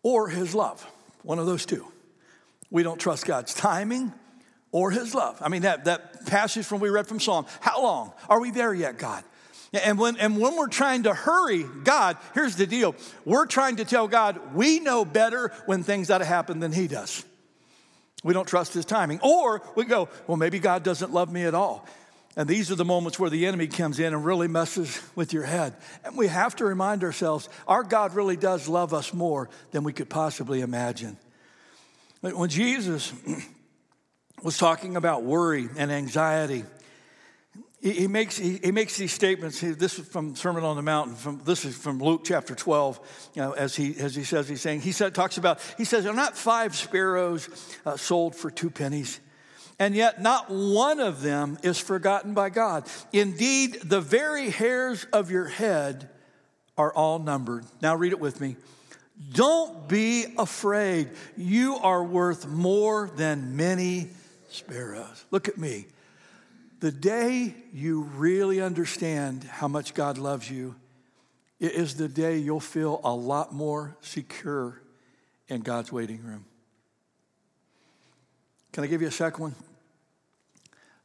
or 0.04 0.30
his 0.30 0.56
love. 0.56 0.86
One 1.24 1.40
of 1.40 1.46
those 1.46 1.66
two. 1.66 1.86
We 2.72 2.84
don't 2.84 3.00
trust 3.00 3.26
God's 3.26 3.54
timing 3.54 4.14
or 4.72 4.92
his 4.92 5.16
love. 5.16 5.38
I 5.42 5.50
mean, 5.50 5.64
that, 5.64 5.86
that 5.86 6.26
passage 6.28 6.66
from 6.66 6.80
we 6.80 6.90
read 6.90 7.08
from 7.08 7.20
Psalm, 7.20 7.46
how 7.60 7.82
long? 7.82 8.14
Are 8.30 8.40
we 8.40 8.52
there 8.52 8.74
yet, 8.74 8.98
God? 8.98 9.24
And 9.72 10.00
when, 10.00 10.18
and 10.18 10.40
when 10.40 10.56
we're 10.56 10.68
trying 10.68 11.04
to 11.04 11.14
hurry 11.14 11.64
God, 11.84 12.18
here's 12.34 12.56
the 12.56 12.66
deal. 12.66 12.96
We're 13.24 13.46
trying 13.46 13.76
to 13.76 13.86
tell 13.86 14.08
God 14.08 14.56
we 14.56 14.80
know 14.80 15.06
better 15.06 15.52
when 15.66 15.84
things 15.84 16.10
ought 16.10 16.20
to 16.20 16.26
happen 16.26 16.60
than 16.60 16.72
he 16.72 16.88
does. 16.88 17.24
We 18.24 18.34
don't 18.34 18.48
trust 18.48 18.74
his 18.74 18.86
timing. 18.86 19.20
Or 19.22 19.62
we 19.76 19.86
go, 19.86 20.10
well, 20.28 20.38
maybe 20.38 20.60
God 20.60 20.84
doesn't 20.84 21.14
love 21.14 21.32
me 21.32 21.44
at 21.44 21.54
all. 21.54 21.86
And 22.36 22.48
these 22.48 22.72
are 22.72 22.76
the 22.76 22.86
moments 22.86 23.20
where 23.20 23.30
the 23.30 23.46
enemy 23.46 23.68
comes 23.68 24.00
in 24.00 24.14
and 24.14 24.24
really 24.24 24.48
messes 24.48 25.02
with 25.16 25.34
your 25.34 25.44
head. 25.44 25.76
And 26.04 26.18
we 26.18 26.28
have 26.28 26.56
to 26.58 26.66
remind 26.66 27.04
ourselves 27.04 27.50
our 27.68 27.84
God 27.84 28.14
really 28.14 28.38
does 28.38 28.68
love 28.68 28.94
us 28.94 29.14
more 29.14 29.50
than 29.72 29.84
we 29.84 29.94
could 29.94 30.10
possibly 30.10 30.62
imagine. 30.62 31.18
When 32.22 32.50
Jesus 32.50 33.14
was 34.44 34.58
talking 34.58 34.96
about 34.96 35.24
worry 35.24 35.70
and 35.78 35.92
anxiety, 35.92 36.64
he, 37.82 38.08
makes, 38.08 38.38
he, 38.38 38.60
he, 38.64 38.72
makes 38.72 38.98
these 38.98 39.14
statements. 39.14 39.60
He, 39.60 39.70
this 39.70 40.00
is 40.00 40.08
from 40.08 40.36
Sermon 40.36 40.64
on 40.64 40.76
the 40.76 40.82
Mountain. 40.82 41.16
From, 41.16 41.42
this 41.46 41.64
is 41.66 41.78
from 41.78 42.00
Luke 42.00 42.22
chapter 42.26 42.56
12. 42.56 43.32
You 43.36 43.42
know, 43.42 43.52
as, 43.54 43.76
he, 43.76 43.96
as 43.98 44.16
he 44.16 44.24
says, 44.24 44.50
he's 44.50 44.62
saying, 44.62 44.82
he 44.82 44.92
said, 44.92 45.16
talks 45.16 45.38
about, 45.38 45.60
he 45.78 45.86
says, 45.86 46.06
are 46.06 46.14
not 46.14 46.38
five 46.38 46.76
sparrows 46.76 47.50
uh, 47.86 47.96
sold 47.96 48.36
for 48.36 48.52
two 48.52 48.70
pennies? 48.70 49.20
and 49.80 49.96
yet 49.96 50.22
not 50.22 50.50
one 50.50 51.00
of 51.00 51.22
them 51.22 51.58
is 51.64 51.80
forgotten 51.80 52.34
by 52.34 52.50
God. 52.50 52.86
Indeed, 53.14 53.80
the 53.84 54.02
very 54.02 54.50
hairs 54.50 55.08
of 55.14 55.32
your 55.32 55.48
head 55.48 56.10
are 56.78 56.94
all 56.94 57.18
numbered. 57.18 57.66
Now, 57.82 57.96
read 57.96 58.12
it 58.12 58.20
with 58.20 58.42
me. 58.42 58.58
Don't 59.32 59.88
be 59.88 60.26
afraid. 60.38 61.10
You 61.36 61.76
are 61.78 62.04
worth 62.04 62.46
more 62.48 63.10
than 63.16 63.56
many 63.56 64.10
sparrows. 64.50 65.26
Look 65.32 65.48
at 65.48 65.58
me. 65.58 65.88
The 66.80 66.92
day 66.92 67.56
you 67.74 68.04
really 68.04 68.62
understand 68.62 69.44
how 69.44 69.68
much 69.68 69.94
God 69.94 70.18
loves 70.18 70.50
you 70.50 70.76
it 71.60 71.74
is 71.74 71.96
the 71.96 72.08
day 72.08 72.38
you'll 72.38 72.62
feel 72.62 73.02
a 73.04 73.14
lot 73.14 73.54
more 73.54 73.98
secure 74.02 74.82
in 75.50 75.62
God's 75.62 75.92
waiting 75.92 76.24
room. 76.24 76.46
Can 78.72 78.84
I 78.84 78.88
give 78.88 79.02
you 79.02 79.08
a 79.08 79.12
second 79.12 79.42
one? 79.42 79.56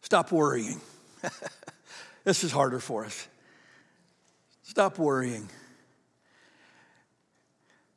Stop 0.00 0.30
worrying. 0.30 0.80
this 2.24 2.44
is 2.44 2.52
harder 2.52 2.78
for 2.78 3.04
us. 3.04 3.26
Stop 4.62 4.98
worrying. 4.98 5.48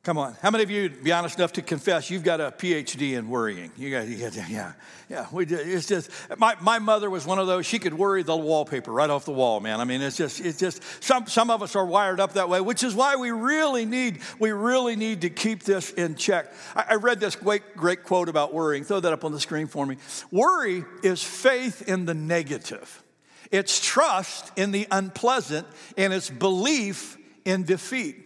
Come 0.08 0.16
on. 0.16 0.38
How 0.40 0.50
many 0.50 0.64
of 0.64 0.70
you, 0.70 0.88
be 0.88 1.12
honest 1.12 1.38
enough 1.38 1.52
to 1.52 1.60
confess, 1.60 2.08
you've 2.10 2.22
got 2.22 2.40
a 2.40 2.50
PhD 2.50 3.18
in 3.18 3.28
worrying? 3.28 3.70
You 3.76 3.90
got, 3.90 4.08
yeah, 4.08 4.72
yeah. 5.10 5.26
We, 5.30 5.44
did. 5.44 5.68
it's 5.68 5.86
just, 5.86 6.10
my, 6.38 6.56
my 6.62 6.78
mother 6.78 7.10
was 7.10 7.26
one 7.26 7.38
of 7.38 7.46
those, 7.46 7.66
she 7.66 7.78
could 7.78 7.92
worry 7.92 8.22
the 8.22 8.34
wallpaper 8.34 8.90
right 8.90 9.10
off 9.10 9.26
the 9.26 9.32
wall, 9.32 9.60
man. 9.60 9.82
I 9.82 9.84
mean, 9.84 10.00
it's 10.00 10.16
just, 10.16 10.40
it's 10.40 10.58
just, 10.58 10.82
some, 11.04 11.26
some 11.26 11.50
of 11.50 11.62
us 11.62 11.76
are 11.76 11.84
wired 11.84 12.20
up 12.20 12.32
that 12.32 12.48
way, 12.48 12.62
which 12.62 12.82
is 12.82 12.94
why 12.94 13.16
we 13.16 13.32
really 13.32 13.84
need, 13.84 14.20
we 14.38 14.50
really 14.50 14.96
need 14.96 15.20
to 15.20 15.28
keep 15.28 15.64
this 15.64 15.90
in 15.90 16.14
check. 16.14 16.54
I, 16.74 16.86
I 16.88 16.94
read 16.94 17.20
this 17.20 17.36
great, 17.36 17.76
great 17.76 18.02
quote 18.02 18.30
about 18.30 18.54
worrying. 18.54 18.84
Throw 18.84 19.00
that 19.00 19.12
up 19.12 19.26
on 19.26 19.32
the 19.32 19.40
screen 19.40 19.66
for 19.66 19.84
me. 19.84 19.98
Worry 20.30 20.86
is 21.02 21.22
faith 21.22 21.86
in 21.86 22.06
the 22.06 22.14
negative. 22.14 23.02
It's 23.50 23.78
trust 23.78 24.52
in 24.56 24.70
the 24.70 24.86
unpleasant 24.90 25.66
and 25.98 26.14
it's 26.14 26.30
belief 26.30 27.18
in 27.44 27.64
defeat. 27.64 28.24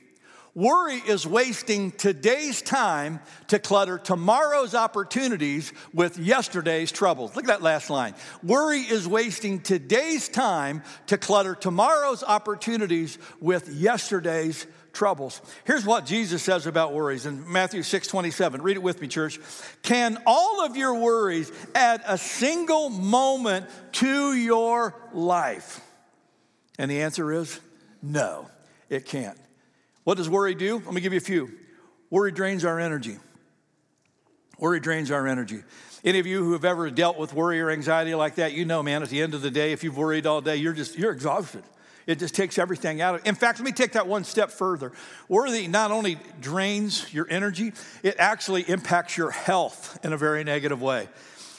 Worry 0.54 0.96
is 0.96 1.26
wasting 1.26 1.92
today's 1.92 2.60
time 2.60 3.20
to 3.48 3.58
clutter 3.58 3.96
tomorrow's 3.96 4.74
opportunities 4.74 5.72
with 5.94 6.18
yesterday's 6.18 6.92
troubles. 6.92 7.34
Look 7.34 7.46
at 7.46 7.48
that 7.48 7.62
last 7.62 7.88
line. 7.88 8.14
Worry 8.42 8.80
is 8.80 9.08
wasting 9.08 9.60
today's 9.60 10.28
time 10.28 10.82
to 11.06 11.16
clutter 11.16 11.54
tomorrow's 11.54 12.22
opportunities 12.22 13.16
with 13.40 13.70
yesterday's 13.70 14.66
troubles. 14.92 15.40
Here's 15.64 15.86
what 15.86 16.04
Jesus 16.04 16.42
says 16.42 16.66
about 16.66 16.92
worries 16.92 17.24
in 17.24 17.50
Matthew 17.50 17.82
6 17.82 18.08
27. 18.08 18.60
Read 18.60 18.76
it 18.76 18.82
with 18.82 19.00
me, 19.00 19.08
church. 19.08 19.40
Can 19.82 20.18
all 20.26 20.66
of 20.66 20.76
your 20.76 20.96
worries 20.96 21.50
add 21.74 22.02
a 22.06 22.18
single 22.18 22.90
moment 22.90 23.70
to 23.92 24.34
your 24.34 24.94
life? 25.14 25.80
And 26.78 26.90
the 26.90 27.00
answer 27.00 27.32
is 27.32 27.58
no, 28.02 28.50
it 28.90 29.06
can't. 29.06 29.38
What 30.04 30.16
does 30.16 30.28
worry 30.28 30.54
do? 30.54 30.78
Let 30.78 30.92
me 30.94 31.00
give 31.00 31.12
you 31.12 31.18
a 31.18 31.20
few. 31.20 31.52
Worry 32.10 32.32
drains 32.32 32.64
our 32.64 32.78
energy. 32.78 33.18
Worry 34.58 34.80
drains 34.80 35.10
our 35.10 35.26
energy. 35.26 35.62
Any 36.04 36.18
of 36.18 36.26
you 36.26 36.44
who 36.44 36.52
have 36.52 36.64
ever 36.64 36.90
dealt 36.90 37.16
with 37.16 37.32
worry 37.32 37.60
or 37.60 37.70
anxiety 37.70 38.14
like 38.14 38.36
that, 38.36 38.52
you 38.52 38.64
know, 38.64 38.82
man, 38.82 39.02
at 39.02 39.08
the 39.08 39.22
end 39.22 39.34
of 39.34 39.42
the 39.42 39.50
day, 39.50 39.72
if 39.72 39.84
you've 39.84 39.96
worried 39.96 40.26
all 40.26 40.40
day, 40.40 40.56
you're 40.56 40.72
just, 40.72 40.98
you're 40.98 41.12
exhausted. 41.12 41.62
It 42.06 42.18
just 42.18 42.34
takes 42.34 42.58
everything 42.58 43.00
out 43.00 43.14
of 43.14 43.20
it. 43.20 43.28
In 43.28 43.36
fact, 43.36 43.60
let 43.60 43.64
me 43.64 43.72
take 43.72 43.92
that 43.92 44.08
one 44.08 44.24
step 44.24 44.50
further. 44.50 44.92
Worry 45.28 45.68
not 45.68 45.92
only 45.92 46.18
drains 46.40 47.12
your 47.14 47.26
energy, 47.30 47.72
it 48.02 48.16
actually 48.18 48.62
impacts 48.62 49.16
your 49.16 49.30
health 49.30 49.98
in 50.04 50.12
a 50.12 50.16
very 50.16 50.42
negative 50.42 50.82
way. 50.82 51.08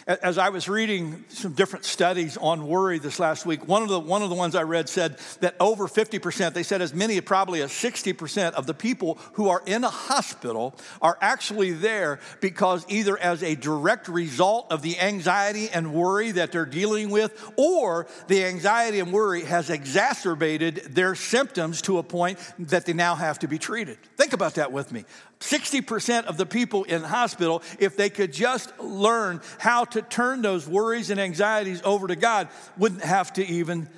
As 0.05 0.37
I 0.37 0.49
was 0.49 0.67
reading 0.67 1.23
some 1.29 1.53
different 1.53 1.85
studies 1.85 2.35
on 2.35 2.67
worry 2.67 2.99
this 2.99 3.19
last 3.19 3.45
week, 3.45 3.67
one 3.67 3.83
of 3.83 3.87
the, 3.87 3.99
one 3.99 4.21
of 4.21 4.29
the 4.29 4.35
ones 4.35 4.53
I 4.53 4.63
read 4.63 4.89
said 4.89 5.17
that 5.39 5.55
over 5.61 5.87
50%, 5.87 6.53
they 6.53 6.63
said 6.63 6.81
as 6.81 6.93
many 6.93 7.21
probably 7.21 7.61
as 7.61 7.71
60% 7.71 8.51
of 8.53 8.67
the 8.67 8.73
people 8.73 9.17
who 9.33 9.47
are 9.47 9.63
in 9.65 9.85
a 9.85 9.89
hospital 9.89 10.75
are 11.01 11.17
actually 11.21 11.71
there 11.71 12.19
because 12.41 12.85
either 12.89 13.17
as 13.17 13.43
a 13.43 13.55
direct 13.55 14.09
result 14.09 14.67
of 14.71 14.81
the 14.81 14.99
anxiety 14.99 15.69
and 15.69 15.93
worry 15.93 16.31
that 16.31 16.51
they're 16.51 16.65
dealing 16.65 17.09
with, 17.09 17.53
or 17.55 18.05
the 18.27 18.43
anxiety 18.43 18.99
and 18.99 19.13
worry 19.13 19.43
has 19.43 19.69
exacerbated 19.69 20.75
their 20.89 21.15
symptoms 21.15 21.81
to 21.83 21.97
a 21.97 22.03
point 22.03 22.37
that 22.59 22.85
they 22.85 22.93
now 22.93 23.15
have 23.15 23.39
to 23.39 23.47
be 23.47 23.57
treated. 23.57 23.97
Think 24.17 24.33
about 24.33 24.55
that 24.55 24.73
with 24.73 24.91
me. 24.91 25.05
60% 25.43 26.25
of 26.25 26.37
the 26.37 26.45
people 26.45 26.85
in 26.85 27.01
the 27.01 27.07
hospital, 27.07 27.61
if 27.77 27.97
they 27.97 28.09
could 28.09 28.31
just 28.31 28.77
learn 28.79 29.41
how 29.59 29.83
to 29.85 30.01
turn 30.01 30.41
those 30.41 30.67
worries 30.67 31.09
and 31.09 31.19
anxieties 31.19 31.81
over 31.83 32.07
to 32.07 32.15
God, 32.15 32.47
wouldn't 32.77 33.03
have 33.03 33.33
to 33.33 33.45
even 33.45 33.89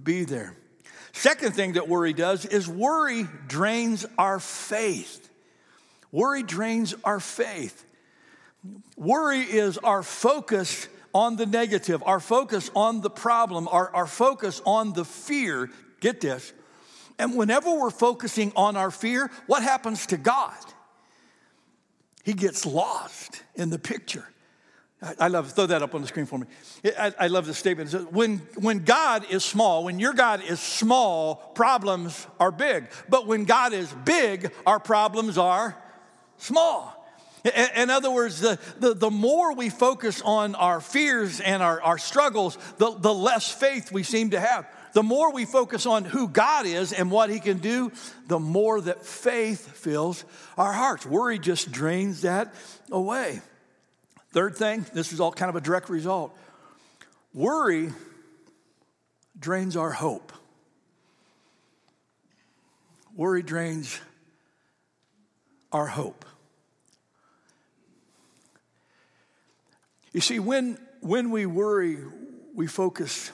be 0.00 0.24
there. 0.24 0.54
Second 1.12 1.54
thing 1.54 1.72
that 1.72 1.88
worry 1.88 2.12
does 2.12 2.46
is 2.46 2.68
worry 2.68 3.26
drains 3.48 4.06
our 4.16 4.38
faith. 4.38 5.28
Worry 6.12 6.44
drains 6.44 6.94
our 7.02 7.18
faith. 7.18 7.84
Worry 8.96 9.40
is 9.40 9.78
our 9.78 10.04
focus 10.04 10.86
on 11.12 11.34
the 11.34 11.46
negative, 11.46 12.02
our 12.06 12.20
focus 12.20 12.70
on 12.76 13.00
the 13.00 13.10
problem, 13.10 13.66
our, 13.68 13.92
our 13.94 14.06
focus 14.06 14.62
on 14.64 14.92
the 14.92 15.04
fear. 15.04 15.68
Get 16.00 16.20
this. 16.20 16.52
And 17.18 17.36
whenever 17.36 17.74
we're 17.74 17.90
focusing 17.90 18.52
on 18.54 18.76
our 18.76 18.92
fear, 18.92 19.30
what 19.46 19.64
happens 19.64 20.06
to 20.06 20.16
God? 20.16 20.54
He 22.22 22.32
gets 22.32 22.64
lost 22.64 23.42
in 23.54 23.70
the 23.70 23.78
picture. 23.78 24.28
I 25.18 25.26
love, 25.26 25.50
throw 25.50 25.66
that 25.66 25.82
up 25.82 25.96
on 25.96 26.00
the 26.00 26.06
screen 26.06 26.26
for 26.26 26.38
me. 26.38 26.46
I, 26.84 27.12
I 27.18 27.26
love 27.26 27.46
the 27.46 27.54
statement. 27.54 27.90
Says, 27.90 28.04
when, 28.04 28.38
when 28.54 28.84
God 28.84 29.24
is 29.30 29.44
small, 29.44 29.82
when 29.82 29.98
your 29.98 30.12
God 30.12 30.44
is 30.44 30.60
small, 30.60 31.34
problems 31.34 32.26
are 32.38 32.52
big. 32.52 32.86
But 33.08 33.26
when 33.26 33.44
God 33.44 33.72
is 33.72 33.92
big, 34.04 34.52
our 34.64 34.78
problems 34.78 35.38
are 35.38 35.76
small. 36.38 36.98
In 37.76 37.90
other 37.90 38.12
words, 38.12 38.38
the, 38.38 38.60
the, 38.78 38.94
the, 38.94 39.10
more 39.10 39.52
we 39.54 39.68
focus 39.68 40.22
on 40.22 40.54
our 40.54 40.80
fears 40.80 41.40
and 41.40 41.60
our, 41.60 41.82
our 41.82 41.98
struggles, 41.98 42.56
the, 42.78 42.92
the 42.96 43.12
less 43.12 43.50
faith 43.50 43.90
we 43.90 44.04
seem 44.04 44.30
to 44.30 44.38
have. 44.38 44.64
The 44.92 45.02
more 45.02 45.32
we 45.32 45.44
focus 45.44 45.86
on 45.86 46.04
who 46.04 46.28
God 46.28 46.66
is 46.66 46.92
and 46.92 47.10
what 47.10 47.30
He 47.30 47.40
can 47.40 47.58
do, 47.58 47.92
the 48.26 48.38
more 48.38 48.80
that 48.80 49.04
faith 49.04 49.76
fills 49.76 50.24
our 50.56 50.72
hearts. 50.72 51.06
Worry 51.06 51.38
just 51.38 51.72
drains 51.72 52.22
that 52.22 52.54
away. 52.90 53.40
Third 54.32 54.56
thing, 54.56 54.86
this 54.94 55.12
is 55.12 55.20
all 55.20 55.32
kind 55.32 55.50
of 55.50 55.56
a 55.56 55.60
direct 55.60 55.88
result 55.88 56.36
worry 57.34 57.92
drains 59.38 59.76
our 59.76 59.90
hope. 59.90 60.32
Worry 63.14 63.42
drains 63.42 63.98
our 65.70 65.86
hope. 65.86 66.24
You 70.12 70.20
see, 70.20 70.38
when, 70.38 70.78
when 71.00 71.30
we 71.30 71.46
worry, 71.46 71.98
we 72.54 72.66
focus 72.66 73.32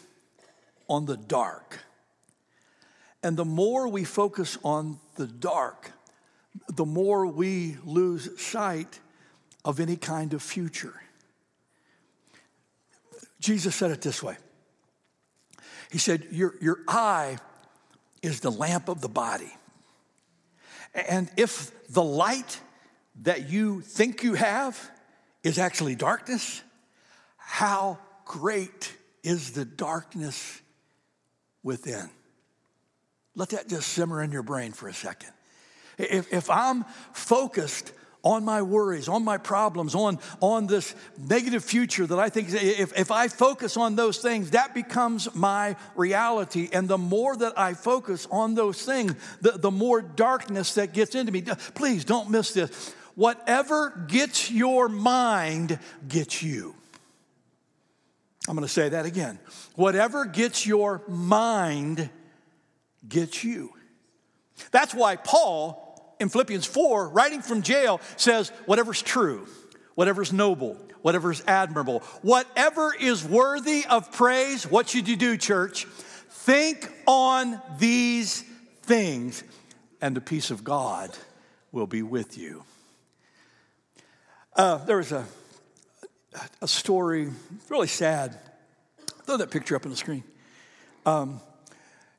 on 0.89 1.07
the 1.07 1.17
dark. 1.17 1.81
And 3.23 3.37
the 3.37 3.45
more 3.45 3.89
we 3.89 4.05
focus 4.05 4.59
on 4.63 4.99
the 5.17 5.27
dark, 5.27 5.91
the 6.69 6.87
more 6.87 7.27
we 7.27 7.77
lose 7.85 8.41
sight 8.41 9.01
of 9.65 9.81
any 9.81 9.97
kind 9.97 10.33
of 10.35 10.43
future. 10.43 10.95
Jesus 13.41 13.75
said 13.75 13.91
it 13.91 14.03
this 14.03 14.23
way 14.23 14.37
He 15.91 15.99
said, 15.99 16.27
Your, 16.31 16.55
your 16.61 16.81
eye 16.87 17.39
is 18.23 18.41
the 18.41 18.51
lamp 18.51 18.89
of 18.89 19.01
the 19.01 19.09
body. 19.09 19.53
And 20.95 21.31
if 21.37 21.71
the 21.89 22.03
light 22.03 22.61
that 23.23 23.49
you 23.51 23.81
think 23.83 24.23
you 24.23 24.35
have 24.35 24.91
is 25.43 25.59
actually 25.59 25.95
darkness, 25.95 26.63
how 27.37 27.99
great 28.25 28.93
is 29.23 29.53
the 29.53 29.65
darkness 29.65 30.61
within? 31.69 32.09
Let 33.37 33.51
that 33.51 33.69
just 33.69 33.89
simmer 33.89 34.23
in 34.23 34.33
your 34.33 34.43
brain 34.43 34.73
for 34.73 34.89
a 34.89 34.95
second. 34.95 35.31
If, 35.99 36.33
if 36.33 36.49
I'm 36.49 36.85
focused 37.13 37.93
on 38.25 38.43
my 38.43 38.63
worries, 38.63 39.07
on 39.07 39.23
my 39.23 39.37
problems, 39.37 39.95
on, 39.95 40.19
on 40.41 40.67
this 40.67 40.95
negative 41.19 41.63
future 41.63 42.07
that 42.07 42.19
I 42.19 42.31
think, 42.31 42.49
if, 42.53 42.99
if 42.99 43.11
I 43.11 43.29
focus 43.29 43.77
on 43.77 43.97
those 43.97 44.19
things, 44.19 44.53
that 44.53 44.75
becomes 44.75 45.33
my 45.35 45.77
reality. 45.95 46.71
And 46.73 46.89
the 46.89 46.99
more 46.99 47.37
that 47.37 47.59
I 47.59 47.75
focus 47.75 48.27
on 48.31 48.55
those 48.55 48.83
things, 48.83 49.15
the, 49.43 49.53
the 49.53 49.71
more 49.71 50.01
darkness 50.01 50.75
that 50.75 50.95
gets 50.95 51.15
into 51.15 51.33
me. 51.33 51.43
Please 51.75 52.05
don't 52.07 52.31
miss 52.31 52.55
this. 52.55 52.95
Whatever 53.15 53.91
gets 54.09 54.51
your 54.51 54.89
mind 54.89 55.79
gets 56.09 56.43
you. 56.43 56.78
I'm 58.49 58.55
going 58.55 58.67
to 58.67 58.73
say 58.73 58.89
that 58.89 59.05
again. 59.05 59.39
Whatever 59.75 60.25
gets 60.25 60.67
your 60.67 61.03
mind 61.07 62.09
gets 63.07 63.45
you. 63.45 63.75
That's 64.71 64.95
why 64.95 65.17
Paul 65.17 65.85
in 66.19 66.29
Philippians 66.29 66.67
4, 66.67 67.11
writing 67.11 67.43
from 67.43 67.63
jail, 67.63 68.01
says, 68.17 68.51
whatever's 68.67 69.03
true, 69.03 69.47
whatever's 69.95 70.33
noble, 70.33 70.77
whatever's 71.03 71.43
admirable, 71.47 72.01
whatever 72.23 72.95
is 72.99 73.25
worthy 73.25 73.85
of 73.89 74.11
praise, 74.13 74.65
what 74.65 74.89
should 74.89 75.09
you 75.09 75.17
do, 75.17 75.37
church? 75.37 75.85
Think 75.85 76.91
on 77.07 77.61
these 77.79 78.43
things, 78.83 79.45
and 80.01 80.17
the 80.17 80.21
peace 80.21 80.51
of 80.51 80.65
God 80.65 81.17
will 81.71 81.87
be 81.87 82.03
with 82.03 82.39
you. 82.39 82.65
Uh, 84.57 84.79
there 84.79 84.97
was 84.97 85.13
a, 85.13 85.25
a 86.61 86.69
story, 86.69 87.31
really 87.69 87.87
sad. 87.87 88.39
Throw 89.25 89.37
that 89.37 89.51
picture 89.51 89.77
up 89.77 89.85
on 89.85 89.91
the 89.91 89.97
screen. 89.97 90.25
Um, 91.07 91.41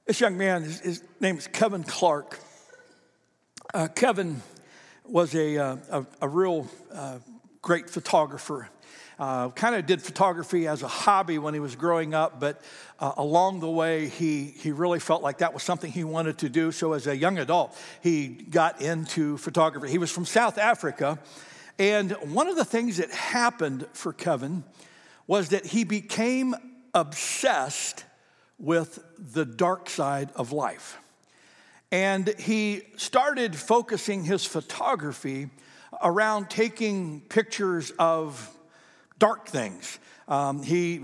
this 0.05 0.19
young 0.19 0.37
man, 0.37 0.63
his, 0.63 0.79
his 0.79 1.03
name 1.19 1.37
is 1.37 1.47
Kevin 1.47 1.83
Clark. 1.83 2.39
Uh, 3.73 3.87
Kevin 3.87 4.41
was 5.05 5.35
a, 5.35 5.57
uh, 5.57 5.77
a, 5.91 6.05
a 6.21 6.27
real 6.27 6.67
uh, 6.93 7.19
great 7.61 7.89
photographer. 7.89 8.69
Uh, 9.19 9.49
kind 9.49 9.75
of 9.75 9.85
did 9.85 10.01
photography 10.01 10.65
as 10.65 10.81
a 10.81 10.87
hobby 10.87 11.37
when 11.37 11.53
he 11.53 11.59
was 11.59 11.75
growing 11.75 12.13
up, 12.13 12.39
but 12.39 12.61
uh, 12.99 13.11
along 13.17 13.59
the 13.59 13.69
way, 13.69 14.07
he, 14.07 14.45
he 14.45 14.71
really 14.71 14.99
felt 14.99 15.21
like 15.21 15.39
that 15.39 15.53
was 15.53 15.61
something 15.61 15.91
he 15.91 16.05
wanted 16.05 16.37
to 16.37 16.47
do. 16.47 16.71
So, 16.71 16.93
as 16.93 17.05
a 17.05 17.15
young 17.15 17.37
adult, 17.37 17.77
he 18.01 18.29
got 18.29 18.81
into 18.81 19.37
photography. 19.37 19.89
He 19.89 19.97
was 19.97 20.09
from 20.09 20.25
South 20.25 20.57
Africa, 20.57 21.19
and 21.79 22.11
one 22.33 22.49
of 22.49 22.57
the 22.57 22.65
things 22.65 22.97
that 22.97 23.09
happened 23.09 23.87
for 23.93 24.11
Kevin 24.11 24.65
was 25.25 25.49
that 25.49 25.65
he 25.65 25.85
became 25.85 26.53
obsessed 26.93 28.03
with 28.59 28.99
the 29.17 29.45
dark 29.45 29.89
side 29.89 30.29
of 30.35 30.51
life. 30.51 30.97
And 31.91 32.27
he 32.37 32.81
started 32.97 33.55
focusing 33.55 34.25
his 34.25 34.45
photography 34.45 35.49
around 36.03 36.49
taking 36.49 37.21
pictures 37.21 37.91
of 37.97 38.55
dark 39.17 39.47
things. 39.47 39.99
Um, 40.29 40.61
he 40.61 40.95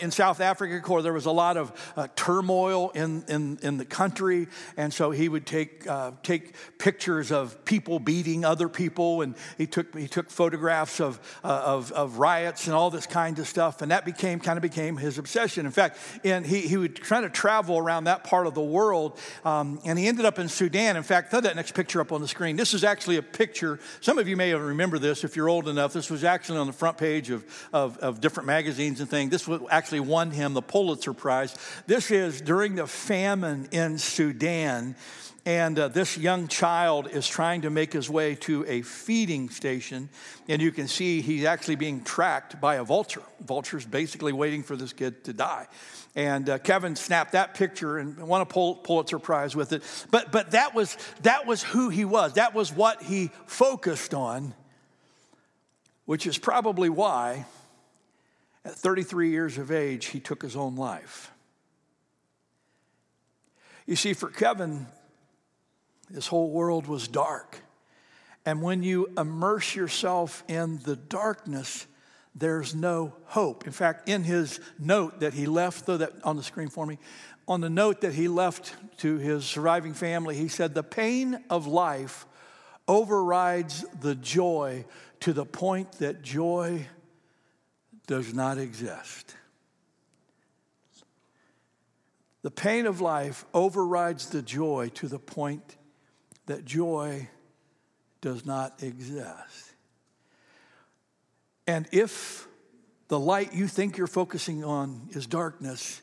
in 0.00 0.10
South 0.10 0.40
Africa, 0.40 0.76
of 0.76 0.82
course, 0.82 1.02
there 1.02 1.12
was 1.12 1.24
a 1.24 1.30
lot 1.30 1.56
of 1.56 1.72
uh, 1.96 2.06
turmoil 2.14 2.90
in, 2.90 3.24
in, 3.28 3.58
in 3.62 3.78
the 3.78 3.84
country, 3.86 4.46
and 4.76 4.92
so 4.92 5.10
he 5.10 5.28
would 5.28 5.46
take 5.46 5.86
uh, 5.86 6.12
take 6.22 6.54
pictures 6.78 7.32
of 7.32 7.64
people 7.64 7.98
beating 7.98 8.44
other 8.44 8.68
people, 8.68 9.22
and 9.22 9.36
he 9.56 9.66
took 9.66 9.96
he 9.96 10.06
took 10.06 10.30
photographs 10.30 11.00
of, 11.00 11.18
uh, 11.42 11.62
of, 11.64 11.92
of 11.92 12.18
riots 12.18 12.66
and 12.66 12.76
all 12.76 12.90
this 12.90 13.06
kind 13.06 13.38
of 13.38 13.48
stuff, 13.48 13.80
and 13.80 13.90
that 13.90 14.04
became 14.04 14.38
kind 14.38 14.58
of 14.58 14.62
became 14.62 14.98
his 14.98 15.16
obsession. 15.16 15.64
In 15.64 15.72
fact, 15.72 15.96
and 16.22 16.44
he 16.44 16.60
he 16.60 16.76
would 16.76 16.94
try 16.94 17.22
to 17.22 17.30
travel 17.30 17.78
around 17.78 18.04
that 18.04 18.22
part 18.24 18.46
of 18.46 18.52
the 18.52 18.60
world, 18.60 19.18
um, 19.46 19.80
and 19.86 19.98
he 19.98 20.06
ended 20.06 20.26
up 20.26 20.38
in 20.38 20.46
Sudan. 20.46 20.98
In 20.98 21.02
fact, 21.02 21.30
throw 21.30 21.40
that 21.40 21.56
next 21.56 21.72
picture 21.72 22.02
up 22.02 22.12
on 22.12 22.20
the 22.20 22.28
screen. 22.28 22.56
This 22.56 22.74
is 22.74 22.84
actually 22.84 23.16
a 23.16 23.22
picture. 23.22 23.80
Some 24.02 24.18
of 24.18 24.28
you 24.28 24.36
may 24.36 24.52
remember 24.52 24.98
this 24.98 25.24
if 25.24 25.36
you're 25.36 25.48
old 25.48 25.68
enough. 25.68 25.94
This 25.94 26.10
was 26.10 26.22
actually 26.22 26.58
on 26.58 26.66
the 26.66 26.72
front 26.74 26.98
page 26.98 27.30
of, 27.30 27.46
of, 27.72 27.96
of 27.98 28.20
different 28.20 28.46
magazines 28.46 28.73
magazines 28.74 29.00
and 29.00 29.08
things. 29.08 29.30
This 29.30 29.48
actually 29.70 30.00
won 30.00 30.32
him 30.32 30.52
the 30.52 30.62
Pulitzer 30.62 31.12
Prize. 31.12 31.54
This 31.86 32.10
is 32.10 32.40
during 32.40 32.74
the 32.74 32.88
famine 32.88 33.68
in 33.70 33.98
Sudan. 33.98 34.96
And 35.46 35.78
uh, 35.78 35.88
this 35.88 36.18
young 36.18 36.48
child 36.48 37.06
is 37.06 37.28
trying 37.28 37.62
to 37.62 37.70
make 37.70 37.92
his 37.92 38.10
way 38.10 38.34
to 38.36 38.64
a 38.66 38.82
feeding 38.82 39.48
station. 39.50 40.08
And 40.48 40.60
you 40.60 40.72
can 40.72 40.88
see 40.88 41.20
he's 41.20 41.44
actually 41.44 41.76
being 41.76 42.02
tracked 42.02 42.60
by 42.60 42.76
a 42.76 42.84
vulture. 42.84 43.22
Vulture's 43.40 43.86
basically 43.86 44.32
waiting 44.32 44.64
for 44.64 44.74
this 44.74 44.92
kid 44.92 45.22
to 45.24 45.32
die. 45.32 45.68
And 46.16 46.48
uh, 46.48 46.58
Kevin 46.58 46.96
snapped 46.96 47.32
that 47.32 47.54
picture 47.54 47.98
and 47.98 48.18
won 48.26 48.40
a 48.40 48.46
Pulitzer 48.46 49.20
Prize 49.20 49.54
with 49.54 49.72
it. 49.72 49.82
But, 50.10 50.32
but 50.32 50.52
that, 50.52 50.74
was, 50.74 50.96
that 51.22 51.46
was 51.46 51.62
who 51.62 51.90
he 51.90 52.04
was. 52.04 52.32
That 52.32 52.54
was 52.54 52.72
what 52.72 53.02
he 53.02 53.30
focused 53.46 54.14
on, 54.14 54.54
which 56.06 56.26
is 56.26 56.38
probably 56.38 56.88
why 56.88 57.44
at 58.64 58.72
33 58.72 59.30
years 59.30 59.58
of 59.58 59.70
age, 59.70 60.06
he 60.06 60.20
took 60.20 60.42
his 60.42 60.56
own 60.56 60.76
life. 60.76 61.30
You 63.86 63.96
see, 63.96 64.14
for 64.14 64.30
Kevin, 64.30 64.86
this 66.10 66.26
whole 66.26 66.50
world 66.50 66.86
was 66.86 67.06
dark. 67.08 67.58
And 68.46 68.62
when 68.62 68.82
you 68.82 69.08
immerse 69.16 69.74
yourself 69.74 70.44
in 70.48 70.78
the 70.84 70.96
darkness, 70.96 71.86
there's 72.34 72.74
no 72.74 73.14
hope. 73.26 73.66
In 73.66 73.72
fact, 73.72 74.08
in 74.08 74.24
his 74.24 74.60
note 74.78 75.20
that 75.20 75.34
he 75.34 75.46
left, 75.46 75.86
throw 75.86 75.98
that 75.98 76.12
on 76.24 76.36
the 76.36 76.42
screen 76.42 76.68
for 76.68 76.86
me, 76.86 76.98
on 77.46 77.60
the 77.60 77.70
note 77.70 78.00
that 78.00 78.14
he 78.14 78.28
left 78.28 78.74
to 78.98 79.18
his 79.18 79.44
surviving 79.44 79.94
family, 79.94 80.34
he 80.36 80.48
said, 80.48 80.74
The 80.74 80.82
pain 80.82 81.42
of 81.50 81.66
life 81.66 82.26
overrides 82.88 83.84
the 84.00 84.14
joy 84.14 84.84
to 85.20 85.32
the 85.32 85.44
point 85.44 85.92
that 85.92 86.22
joy 86.22 86.86
does 88.06 88.34
not 88.34 88.58
exist. 88.58 89.34
The 92.42 92.50
pain 92.50 92.86
of 92.86 93.00
life 93.00 93.46
overrides 93.54 94.28
the 94.28 94.42
joy 94.42 94.90
to 94.94 95.08
the 95.08 95.18
point 95.18 95.76
that 96.46 96.64
joy 96.64 97.28
does 98.20 98.44
not 98.44 98.82
exist. 98.82 99.72
And 101.66 101.86
if 101.90 102.46
the 103.08 103.18
light 103.18 103.54
you 103.54 103.66
think 103.66 103.96
you're 103.96 104.06
focusing 104.06 104.62
on 104.62 105.08
is 105.12 105.26
darkness, 105.26 106.02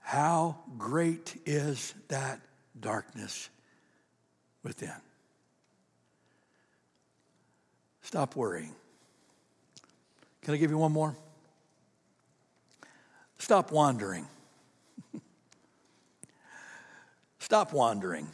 how 0.00 0.56
great 0.78 1.40
is 1.44 1.94
that 2.08 2.40
darkness 2.80 3.50
within? 4.62 4.92
Stop 8.02 8.36
worrying. 8.36 8.74
Can 10.42 10.54
I 10.54 10.56
give 10.56 10.70
you 10.70 10.78
one 10.78 10.92
more? 10.92 11.16
Stop 13.38 13.70
wandering. 13.70 14.26
Stop 17.38 17.72
wandering. 17.72 18.28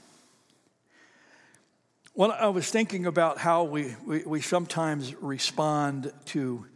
Well, 2.14 2.33
I 2.33 2.49
was 2.49 2.71
thinking 2.71 3.07
about 3.07 3.38
how 3.38 3.64
we, 3.64 3.94
we, 4.05 4.23
we 4.25 4.40
sometimes 4.40 5.14
respond 5.14 6.12
to 6.27 6.66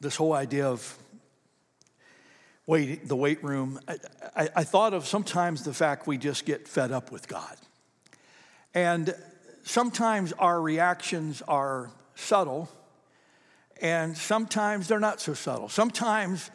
this 0.00 0.16
whole 0.16 0.32
idea 0.32 0.66
of 0.66 0.98
wait, 2.66 3.06
the 3.06 3.16
weight 3.16 3.42
room, 3.42 3.78
I, 3.88 3.96
I, 4.36 4.48
I 4.56 4.64
thought 4.64 4.94
of 4.94 5.06
sometimes 5.06 5.62
the 5.62 5.72
fact 5.72 6.06
we 6.06 6.18
just 6.18 6.44
get 6.44 6.66
fed 6.66 6.90
up 6.92 7.12
with 7.12 7.28
God. 7.28 7.56
And 8.74 9.14
sometimes 9.62 10.32
our 10.34 10.60
reactions 10.60 11.42
are 11.46 11.90
subtle, 12.14 12.68
and 13.80 14.16
sometimes 14.16 14.88
they're 14.88 15.00
not 15.00 15.20
so 15.20 15.34
subtle. 15.34 15.68
Sometimes, 15.68 16.50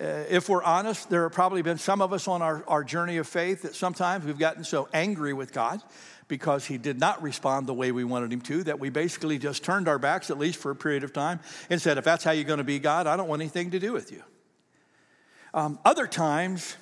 uh, 0.00 0.24
if 0.28 0.48
we're 0.48 0.62
honest, 0.62 1.10
there 1.10 1.24
have 1.24 1.32
probably 1.32 1.62
been 1.62 1.78
some 1.78 2.00
of 2.00 2.12
us 2.12 2.28
on 2.28 2.42
our, 2.42 2.64
our 2.68 2.84
journey 2.84 3.16
of 3.16 3.26
faith 3.26 3.62
that 3.62 3.74
sometimes 3.74 4.24
we've 4.24 4.38
gotten 4.38 4.64
so 4.64 4.88
angry 4.92 5.32
with 5.32 5.52
God 5.52 5.82
because 6.28 6.66
he 6.66 6.78
did 6.78 7.00
not 7.00 7.22
respond 7.22 7.66
the 7.66 7.74
way 7.74 7.90
we 7.90 8.04
wanted 8.04 8.32
him 8.32 8.40
to 8.42 8.62
that 8.64 8.78
we 8.78 8.90
basically 8.90 9.38
just 9.38 9.64
turned 9.64 9.88
our 9.88 9.98
backs, 9.98 10.30
at 10.30 10.38
least 10.38 10.60
for 10.60 10.70
a 10.70 10.76
period 10.76 11.02
of 11.02 11.12
time, 11.12 11.40
and 11.70 11.80
said, 11.80 11.98
If 11.98 12.04
that's 12.04 12.22
how 12.22 12.30
you're 12.30 12.44
going 12.44 12.58
to 12.58 12.64
be 12.64 12.78
God, 12.78 13.06
I 13.06 13.16
don't 13.16 13.28
want 13.28 13.42
anything 13.42 13.72
to 13.72 13.80
do 13.80 13.92
with 13.92 14.12
you. 14.12 14.22
Um, 15.54 15.78
other 15.84 16.06
times, 16.06 16.76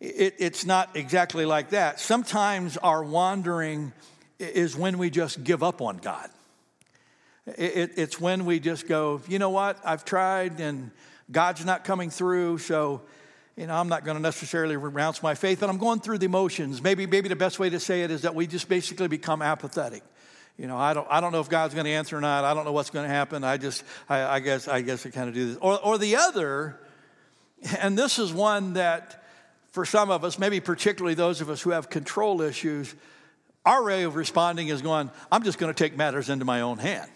it, 0.00 0.34
it's 0.38 0.64
not 0.64 0.96
exactly 0.96 1.44
like 1.44 1.70
that. 1.70 2.00
Sometimes 2.00 2.76
our 2.78 3.04
wandering 3.04 3.92
is 4.38 4.76
when 4.76 4.98
we 4.98 5.10
just 5.10 5.44
give 5.44 5.62
up 5.62 5.82
on 5.82 5.98
God. 5.98 6.30
It, 7.56 7.92
it's 7.96 8.20
when 8.20 8.44
we 8.44 8.60
just 8.60 8.86
go, 8.86 9.20
you 9.28 9.38
know 9.38 9.50
what, 9.50 9.78
I've 9.84 10.04
tried 10.04 10.60
and 10.60 10.90
God's 11.30 11.64
not 11.64 11.84
coming 11.84 12.10
through, 12.10 12.58
so 12.58 13.02
you 13.56 13.66
know, 13.66 13.74
I'm 13.74 13.88
not 13.88 14.04
going 14.04 14.16
to 14.16 14.22
necessarily 14.22 14.76
renounce 14.76 15.20
my 15.20 15.34
faith, 15.34 15.58
but 15.58 15.68
I'm 15.68 15.78
going 15.78 15.98
through 15.98 16.18
the 16.18 16.26
emotions. 16.26 16.80
Maybe, 16.80 17.06
maybe 17.06 17.28
the 17.28 17.36
best 17.36 17.58
way 17.58 17.68
to 17.68 17.80
say 17.80 18.02
it 18.02 18.10
is 18.12 18.22
that 18.22 18.36
we 18.36 18.46
just 18.46 18.68
basically 18.68 19.08
become 19.08 19.42
apathetic. 19.42 20.04
You 20.56 20.68
know, 20.68 20.76
I 20.76 20.94
don't, 20.94 21.08
I 21.10 21.20
don't 21.20 21.32
know 21.32 21.40
if 21.40 21.48
God's 21.48 21.74
going 21.74 21.86
to 21.86 21.90
answer 21.90 22.16
or 22.16 22.20
not. 22.20 22.44
I 22.44 22.54
don't 22.54 22.64
know 22.64 22.70
what's 22.70 22.90
going 22.90 23.06
to 23.06 23.12
happen. 23.12 23.42
I 23.42 23.56
just, 23.56 23.82
I, 24.08 24.22
I 24.22 24.40
guess, 24.40 24.68
I 24.68 24.80
guess 24.80 25.04
I 25.04 25.10
kind 25.10 25.28
of 25.28 25.34
do 25.34 25.48
this. 25.48 25.56
Or, 25.60 25.76
or 25.80 25.98
the 25.98 26.16
other, 26.16 26.78
and 27.80 27.98
this 27.98 28.20
is 28.20 28.32
one 28.32 28.74
that 28.74 29.24
for 29.72 29.84
some 29.84 30.10
of 30.10 30.22
us, 30.22 30.38
maybe 30.38 30.60
particularly 30.60 31.14
those 31.14 31.40
of 31.40 31.50
us 31.50 31.60
who 31.60 31.70
have 31.70 31.90
control 31.90 32.42
issues, 32.42 32.94
our 33.66 33.84
way 33.84 34.04
of 34.04 34.14
responding 34.14 34.68
is 34.68 34.82
going, 34.82 35.10
I'm 35.32 35.42
just 35.42 35.58
going 35.58 35.72
to 35.72 35.78
take 35.78 35.96
matters 35.96 36.30
into 36.30 36.44
my 36.44 36.60
own 36.60 36.78
hand. 36.78 37.10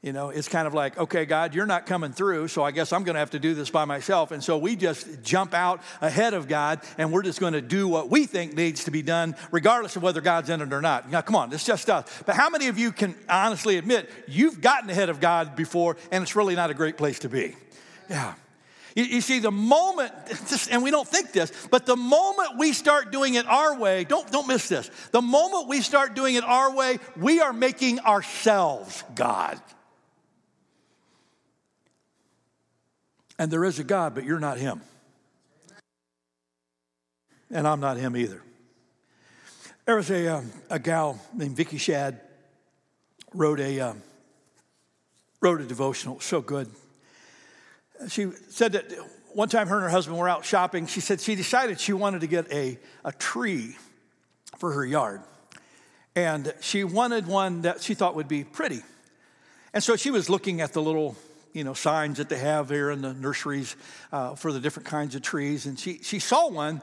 You 0.00 0.12
know, 0.12 0.28
it's 0.28 0.46
kind 0.46 0.68
of 0.68 0.74
like, 0.74 0.96
okay, 0.96 1.24
God, 1.24 1.56
you're 1.56 1.66
not 1.66 1.86
coming 1.86 2.12
through, 2.12 2.46
so 2.48 2.62
I 2.62 2.70
guess 2.70 2.92
I'm 2.92 3.02
going 3.02 3.14
to 3.14 3.18
have 3.18 3.30
to 3.30 3.40
do 3.40 3.54
this 3.54 3.68
by 3.68 3.84
myself. 3.84 4.30
And 4.30 4.44
so 4.44 4.56
we 4.56 4.76
just 4.76 5.24
jump 5.24 5.54
out 5.54 5.82
ahead 6.00 6.34
of 6.34 6.46
God 6.46 6.80
and 6.98 7.12
we're 7.12 7.24
just 7.24 7.40
going 7.40 7.54
to 7.54 7.60
do 7.60 7.88
what 7.88 8.08
we 8.08 8.24
think 8.24 8.54
needs 8.54 8.84
to 8.84 8.92
be 8.92 9.02
done, 9.02 9.34
regardless 9.50 9.96
of 9.96 10.04
whether 10.04 10.20
God's 10.20 10.50
in 10.50 10.60
it 10.60 10.72
or 10.72 10.80
not. 10.80 11.10
Now, 11.10 11.20
come 11.20 11.34
on, 11.34 11.52
it's 11.52 11.64
just 11.64 11.90
us. 11.90 12.22
But 12.24 12.36
how 12.36 12.48
many 12.48 12.68
of 12.68 12.78
you 12.78 12.92
can 12.92 13.16
honestly 13.28 13.76
admit 13.76 14.08
you've 14.28 14.60
gotten 14.60 14.88
ahead 14.88 15.08
of 15.08 15.18
God 15.18 15.56
before 15.56 15.96
and 16.12 16.22
it's 16.22 16.36
really 16.36 16.54
not 16.54 16.70
a 16.70 16.74
great 16.74 16.96
place 16.96 17.18
to 17.20 17.28
be? 17.28 17.56
Yeah. 18.08 18.34
You, 18.94 19.02
you 19.02 19.20
see, 19.20 19.40
the 19.40 19.50
moment, 19.50 20.12
and 20.70 20.84
we 20.84 20.92
don't 20.92 21.08
think 21.08 21.32
this, 21.32 21.52
but 21.72 21.86
the 21.86 21.96
moment 21.96 22.56
we 22.56 22.72
start 22.72 23.10
doing 23.10 23.34
it 23.34 23.46
our 23.46 23.76
way, 23.76 24.04
don't, 24.04 24.30
don't 24.30 24.46
miss 24.46 24.68
this. 24.68 24.88
The 25.10 25.22
moment 25.22 25.66
we 25.66 25.80
start 25.80 26.14
doing 26.14 26.36
it 26.36 26.44
our 26.44 26.72
way, 26.72 26.98
we 27.16 27.40
are 27.40 27.52
making 27.52 27.98
ourselves 27.98 29.02
God. 29.16 29.60
And 33.38 33.50
there 33.50 33.64
is 33.64 33.78
a 33.78 33.84
God, 33.84 34.14
but 34.14 34.24
you're 34.24 34.40
not 34.40 34.58
Him. 34.58 34.80
And 37.50 37.66
I'm 37.66 37.80
not 37.80 37.96
Him 37.96 38.16
either. 38.16 38.42
There 39.84 39.96
was 39.96 40.10
a, 40.10 40.36
um, 40.36 40.52
a 40.68 40.78
gal 40.78 41.20
named 41.34 41.56
Vicki 41.56 41.78
Shad 41.78 42.20
wrote 43.32 43.60
a, 43.60 43.80
um, 43.80 44.02
wrote 45.40 45.60
a 45.60 45.64
devotional, 45.64 46.20
so 46.20 46.40
good 46.40 46.68
she 48.06 48.30
said 48.48 48.72
that 48.72 48.92
one 49.32 49.48
time 49.48 49.66
her 49.68 49.76
and 49.76 49.84
her 49.84 49.90
husband 49.90 50.16
were 50.18 50.28
out 50.28 50.44
shopping. 50.44 50.86
She 50.86 51.00
said 51.00 51.20
she 51.20 51.34
decided 51.34 51.80
she 51.80 51.92
wanted 51.92 52.20
to 52.20 52.26
get 52.26 52.50
a, 52.52 52.78
a 53.04 53.12
tree 53.12 53.76
for 54.58 54.72
her 54.72 54.84
yard. 54.84 55.22
And 56.14 56.54
she 56.60 56.84
wanted 56.84 57.26
one 57.26 57.62
that 57.62 57.82
she 57.82 57.94
thought 57.94 58.14
would 58.14 58.28
be 58.28 58.44
pretty. 58.44 58.82
And 59.74 59.82
so 59.82 59.96
she 59.96 60.10
was 60.10 60.30
looking 60.30 60.60
at 60.60 60.72
the 60.72 60.82
little, 60.82 61.16
you 61.52 61.64
know, 61.64 61.74
signs 61.74 62.18
that 62.18 62.28
they 62.28 62.38
have 62.38 62.68
there 62.68 62.90
in 62.90 63.02
the 63.02 63.14
nurseries 63.14 63.76
uh, 64.12 64.34
for 64.34 64.52
the 64.52 64.60
different 64.60 64.88
kinds 64.88 65.14
of 65.14 65.22
trees. 65.22 65.66
And 65.66 65.78
she, 65.78 65.98
she 66.02 66.18
saw 66.18 66.48
one, 66.48 66.82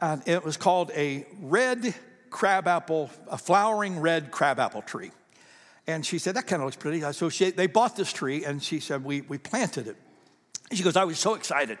and 0.00 0.22
it 0.26 0.44
was 0.44 0.56
called 0.56 0.90
a 0.94 1.26
red 1.40 1.94
crabapple, 2.30 3.10
a 3.28 3.38
flowering 3.38 4.00
red 4.00 4.30
crabapple 4.30 4.82
tree. 4.82 5.10
And 5.86 6.04
she 6.04 6.18
said, 6.18 6.34
that 6.34 6.46
kind 6.46 6.62
of 6.62 6.66
looks 6.66 6.76
pretty. 6.76 7.00
So 7.12 7.28
she, 7.28 7.50
they 7.50 7.66
bought 7.66 7.96
this 7.96 8.12
tree, 8.12 8.44
and 8.44 8.62
she 8.62 8.80
said, 8.80 9.04
we, 9.04 9.20
we 9.22 9.38
planted 9.38 9.86
it. 9.86 9.96
She 10.72 10.82
goes, 10.82 10.96
I 10.96 11.04
was 11.04 11.18
so 11.18 11.34
excited. 11.34 11.78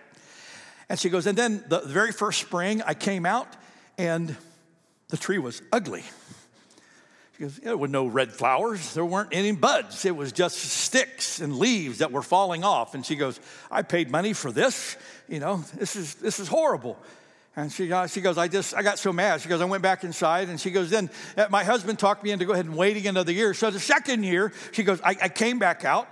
And 0.88 0.98
she 0.98 1.08
goes, 1.08 1.26
and 1.26 1.36
then 1.36 1.64
the 1.68 1.80
very 1.80 2.12
first 2.12 2.40
spring 2.40 2.82
I 2.82 2.94
came 2.94 3.26
out 3.26 3.48
and 3.98 4.36
the 5.08 5.16
tree 5.16 5.38
was 5.38 5.60
ugly. 5.72 6.04
Goes, 7.38 7.56
there 7.56 7.76
were 7.76 7.88
no 7.88 8.06
red 8.06 8.32
flowers. 8.32 8.94
There 8.94 9.04
weren't 9.04 9.28
any 9.32 9.52
buds. 9.52 10.06
It 10.06 10.16
was 10.16 10.32
just 10.32 10.56
sticks 10.56 11.38
and 11.38 11.58
leaves 11.58 11.98
that 11.98 12.10
were 12.10 12.22
falling 12.22 12.64
off. 12.64 12.94
And 12.94 13.04
she 13.04 13.14
goes, 13.14 13.38
I 13.70 13.82
paid 13.82 14.10
money 14.10 14.32
for 14.32 14.50
this. 14.50 14.96
You 15.28 15.40
know, 15.40 15.58
this 15.74 15.96
is, 15.96 16.14
this 16.14 16.40
is 16.40 16.48
horrible. 16.48 16.98
And 17.54 17.70
she, 17.70 17.92
uh, 17.92 18.06
she 18.06 18.22
goes, 18.22 18.38
I 18.38 18.48
just, 18.48 18.74
I 18.74 18.82
got 18.82 18.98
so 18.98 19.12
mad. 19.12 19.42
She 19.42 19.50
goes, 19.50 19.60
I 19.60 19.66
went 19.66 19.82
back 19.82 20.02
inside. 20.02 20.48
And 20.48 20.58
she 20.58 20.70
goes, 20.70 20.88
then 20.88 21.10
uh, 21.36 21.46
my 21.50 21.62
husband 21.62 21.98
talked 21.98 22.24
me 22.24 22.30
into 22.30 22.46
go 22.46 22.54
ahead 22.54 22.64
and 22.64 22.76
waiting 22.76 23.06
another 23.06 23.32
year. 23.32 23.52
So 23.52 23.70
the 23.70 23.80
second 23.80 24.22
year, 24.22 24.52
she 24.72 24.82
goes, 24.82 25.00
I, 25.02 25.16
I 25.20 25.28
came 25.28 25.58
back 25.58 25.84
out 25.84 26.08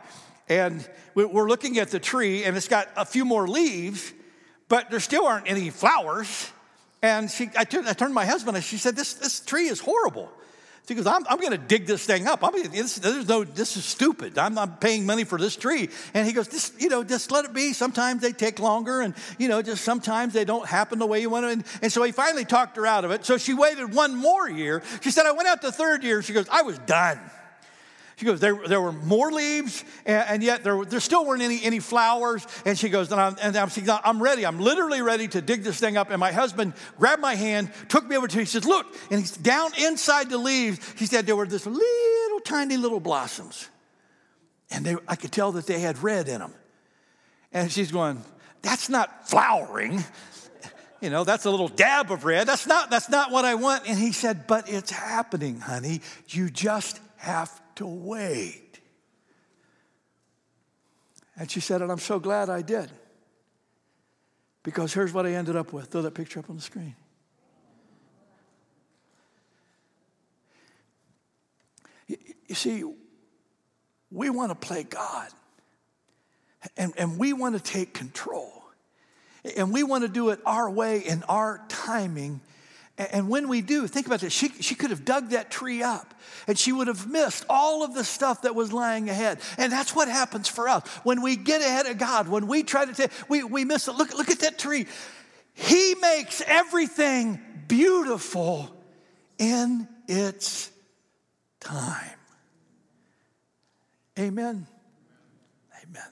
and 0.46 0.86
we're 1.14 1.48
looking 1.48 1.78
at 1.78 1.88
the 1.88 1.98
tree, 1.98 2.44
and 2.44 2.54
it's 2.54 2.68
got 2.68 2.88
a 2.96 3.06
few 3.06 3.24
more 3.24 3.48
leaves, 3.48 4.12
but 4.68 4.90
there 4.90 5.00
still 5.00 5.26
aren't 5.26 5.48
any 5.48 5.70
flowers. 5.70 6.50
And 7.00 7.30
she, 7.30 7.48
I, 7.56 7.64
turned, 7.64 7.88
I 7.88 7.94
turned 7.94 8.10
to 8.10 8.14
my 8.14 8.26
husband 8.26 8.56
and 8.56 8.64
she 8.64 8.76
said, 8.76 8.94
This, 8.94 9.14
this 9.14 9.40
tree 9.40 9.68
is 9.68 9.80
horrible. 9.80 10.30
She 10.86 10.94
goes, 10.94 11.06
I'm, 11.06 11.26
I'm 11.28 11.38
going 11.38 11.52
to 11.52 11.58
dig 11.58 11.86
this 11.86 12.04
thing 12.04 12.26
up. 12.26 12.44
I'm, 12.44 12.52
this, 12.70 12.96
there's 12.96 13.26
no, 13.26 13.42
this 13.42 13.78
is 13.78 13.86
stupid. 13.86 14.36
I'm 14.36 14.52
not 14.52 14.82
paying 14.82 15.06
money 15.06 15.24
for 15.24 15.38
this 15.38 15.56
tree. 15.56 15.88
And 16.12 16.26
he 16.26 16.34
goes, 16.34 16.46
this, 16.48 16.72
you 16.78 16.90
know, 16.90 17.02
just 17.02 17.30
let 17.30 17.46
it 17.46 17.54
be. 17.54 17.72
Sometimes 17.72 18.20
they 18.20 18.32
take 18.32 18.58
longer 18.58 19.00
and, 19.00 19.14
you 19.38 19.48
know, 19.48 19.62
just 19.62 19.82
sometimes 19.82 20.34
they 20.34 20.44
don't 20.44 20.66
happen 20.66 20.98
the 20.98 21.06
way 21.06 21.22
you 21.22 21.30
want 21.30 21.44
to. 21.44 21.48
And, 21.48 21.64
and 21.80 21.90
so 21.90 22.02
he 22.02 22.12
finally 22.12 22.44
talked 22.44 22.76
her 22.76 22.86
out 22.86 23.06
of 23.06 23.12
it. 23.12 23.24
So 23.24 23.38
she 23.38 23.54
waited 23.54 23.94
one 23.94 24.14
more 24.14 24.48
year. 24.48 24.82
She 25.00 25.10
said, 25.10 25.24
I 25.24 25.32
went 25.32 25.48
out 25.48 25.62
the 25.62 25.72
third 25.72 26.04
year. 26.04 26.20
She 26.20 26.34
goes, 26.34 26.48
I 26.50 26.62
was 26.62 26.78
done. 26.80 27.18
She 28.16 28.26
goes, 28.26 28.38
there, 28.38 28.56
there 28.66 28.80
were 28.80 28.92
more 28.92 29.32
leaves, 29.32 29.84
and, 30.06 30.24
and 30.28 30.42
yet 30.42 30.62
there, 30.62 30.84
there 30.84 31.00
still 31.00 31.26
weren't 31.26 31.42
any, 31.42 31.62
any 31.64 31.80
flowers. 31.80 32.46
And 32.64 32.78
she 32.78 32.88
goes, 32.88 33.10
and, 33.10 33.20
I'm, 33.20 33.36
and 33.42 33.56
I'm, 33.56 33.70
I'm 34.04 34.22
ready. 34.22 34.46
I'm 34.46 34.60
literally 34.60 35.02
ready 35.02 35.26
to 35.28 35.40
dig 35.40 35.64
this 35.64 35.80
thing 35.80 35.96
up. 35.96 36.10
And 36.10 36.20
my 36.20 36.30
husband 36.30 36.74
grabbed 36.96 37.20
my 37.20 37.34
hand, 37.34 37.72
took 37.88 38.06
me 38.06 38.16
over 38.16 38.28
to, 38.28 38.38
he 38.38 38.44
says, 38.44 38.64
look. 38.64 38.86
And 39.10 39.20
he's 39.20 39.36
down 39.36 39.72
inside 39.80 40.30
the 40.30 40.38
leaves. 40.38 40.78
He 40.96 41.06
said 41.06 41.26
there 41.26 41.34
were 41.34 41.46
this 41.46 41.66
little 41.66 42.40
tiny 42.44 42.76
little 42.76 43.00
blossoms. 43.00 43.68
And 44.70 44.84
they, 44.84 44.96
I 45.08 45.16
could 45.16 45.32
tell 45.32 45.52
that 45.52 45.66
they 45.66 45.80
had 45.80 46.02
red 46.02 46.28
in 46.28 46.38
them. 46.38 46.54
And 47.52 47.70
she's 47.70 47.90
going, 47.90 48.22
that's 48.62 48.88
not 48.88 49.28
flowering. 49.28 50.04
You 51.00 51.10
know, 51.10 51.24
that's 51.24 51.44
a 51.44 51.50
little 51.50 51.68
dab 51.68 52.10
of 52.10 52.24
red. 52.24 52.46
That's 52.46 52.66
not, 52.66 52.90
that's 52.90 53.10
not 53.10 53.30
what 53.30 53.44
I 53.44 53.56
want. 53.56 53.88
And 53.88 53.98
he 53.98 54.12
said, 54.12 54.46
but 54.46 54.70
it's 54.70 54.90
happening, 54.90 55.60
honey. 55.60 56.00
You 56.28 56.48
just 56.48 57.00
have 57.16 57.50
to 57.76 57.86
wait. 57.86 58.80
And 61.36 61.50
she 61.50 61.60
said, 61.60 61.82
and 61.82 61.90
I'm 61.90 61.98
so 61.98 62.18
glad 62.18 62.48
I 62.48 62.62
did. 62.62 62.90
Because 64.62 64.94
here's 64.94 65.12
what 65.12 65.26
I 65.26 65.32
ended 65.32 65.56
up 65.56 65.72
with. 65.72 65.86
Throw 65.86 66.02
that 66.02 66.14
picture 66.14 66.38
up 66.38 66.48
on 66.48 66.56
the 66.56 66.62
screen. 66.62 66.96
You 72.08 72.54
see, 72.54 72.84
we 74.10 74.30
want 74.30 74.50
to 74.50 74.54
play 74.54 74.84
God. 74.84 75.28
And, 76.76 76.92
and 76.96 77.18
we 77.18 77.32
want 77.32 77.56
to 77.56 77.60
take 77.60 77.92
control. 77.92 78.64
And 79.56 79.72
we 79.72 79.82
want 79.82 80.02
to 80.02 80.08
do 80.08 80.30
it 80.30 80.40
our 80.46 80.70
way 80.70 81.00
in 81.00 81.22
our 81.24 81.62
timing 81.68 82.40
and 82.96 83.28
when 83.28 83.48
we 83.48 83.60
do, 83.60 83.88
think 83.88 84.06
about 84.06 84.20
this. 84.20 84.32
She, 84.32 84.50
she 84.60 84.76
could 84.76 84.90
have 84.90 85.04
dug 85.04 85.30
that 85.30 85.50
tree 85.50 85.82
up 85.82 86.14
and 86.46 86.56
she 86.56 86.70
would 86.70 86.86
have 86.86 87.08
missed 87.08 87.44
all 87.48 87.82
of 87.82 87.92
the 87.92 88.04
stuff 88.04 88.42
that 88.42 88.54
was 88.54 88.72
lying 88.72 89.10
ahead. 89.10 89.40
And 89.58 89.72
that's 89.72 89.96
what 89.96 90.06
happens 90.06 90.48
for 90.48 90.68
us. 90.68 90.86
When 91.02 91.20
we 91.20 91.34
get 91.34 91.60
ahead 91.60 91.86
of 91.86 91.98
God, 91.98 92.28
when 92.28 92.46
we 92.46 92.62
try 92.62 92.84
to 92.84 92.92
take, 92.92 93.10
we, 93.28 93.42
we 93.42 93.64
miss 93.64 93.88
it. 93.88 93.96
Look, 93.96 94.14
look 94.14 94.30
at 94.30 94.40
that 94.40 94.58
tree. 94.60 94.86
He 95.54 95.96
makes 96.00 96.40
everything 96.46 97.40
beautiful 97.66 98.70
in 99.38 99.88
its 100.06 100.70
time. 101.58 102.10
Amen. 104.16 104.68
Amen. 105.82 106.02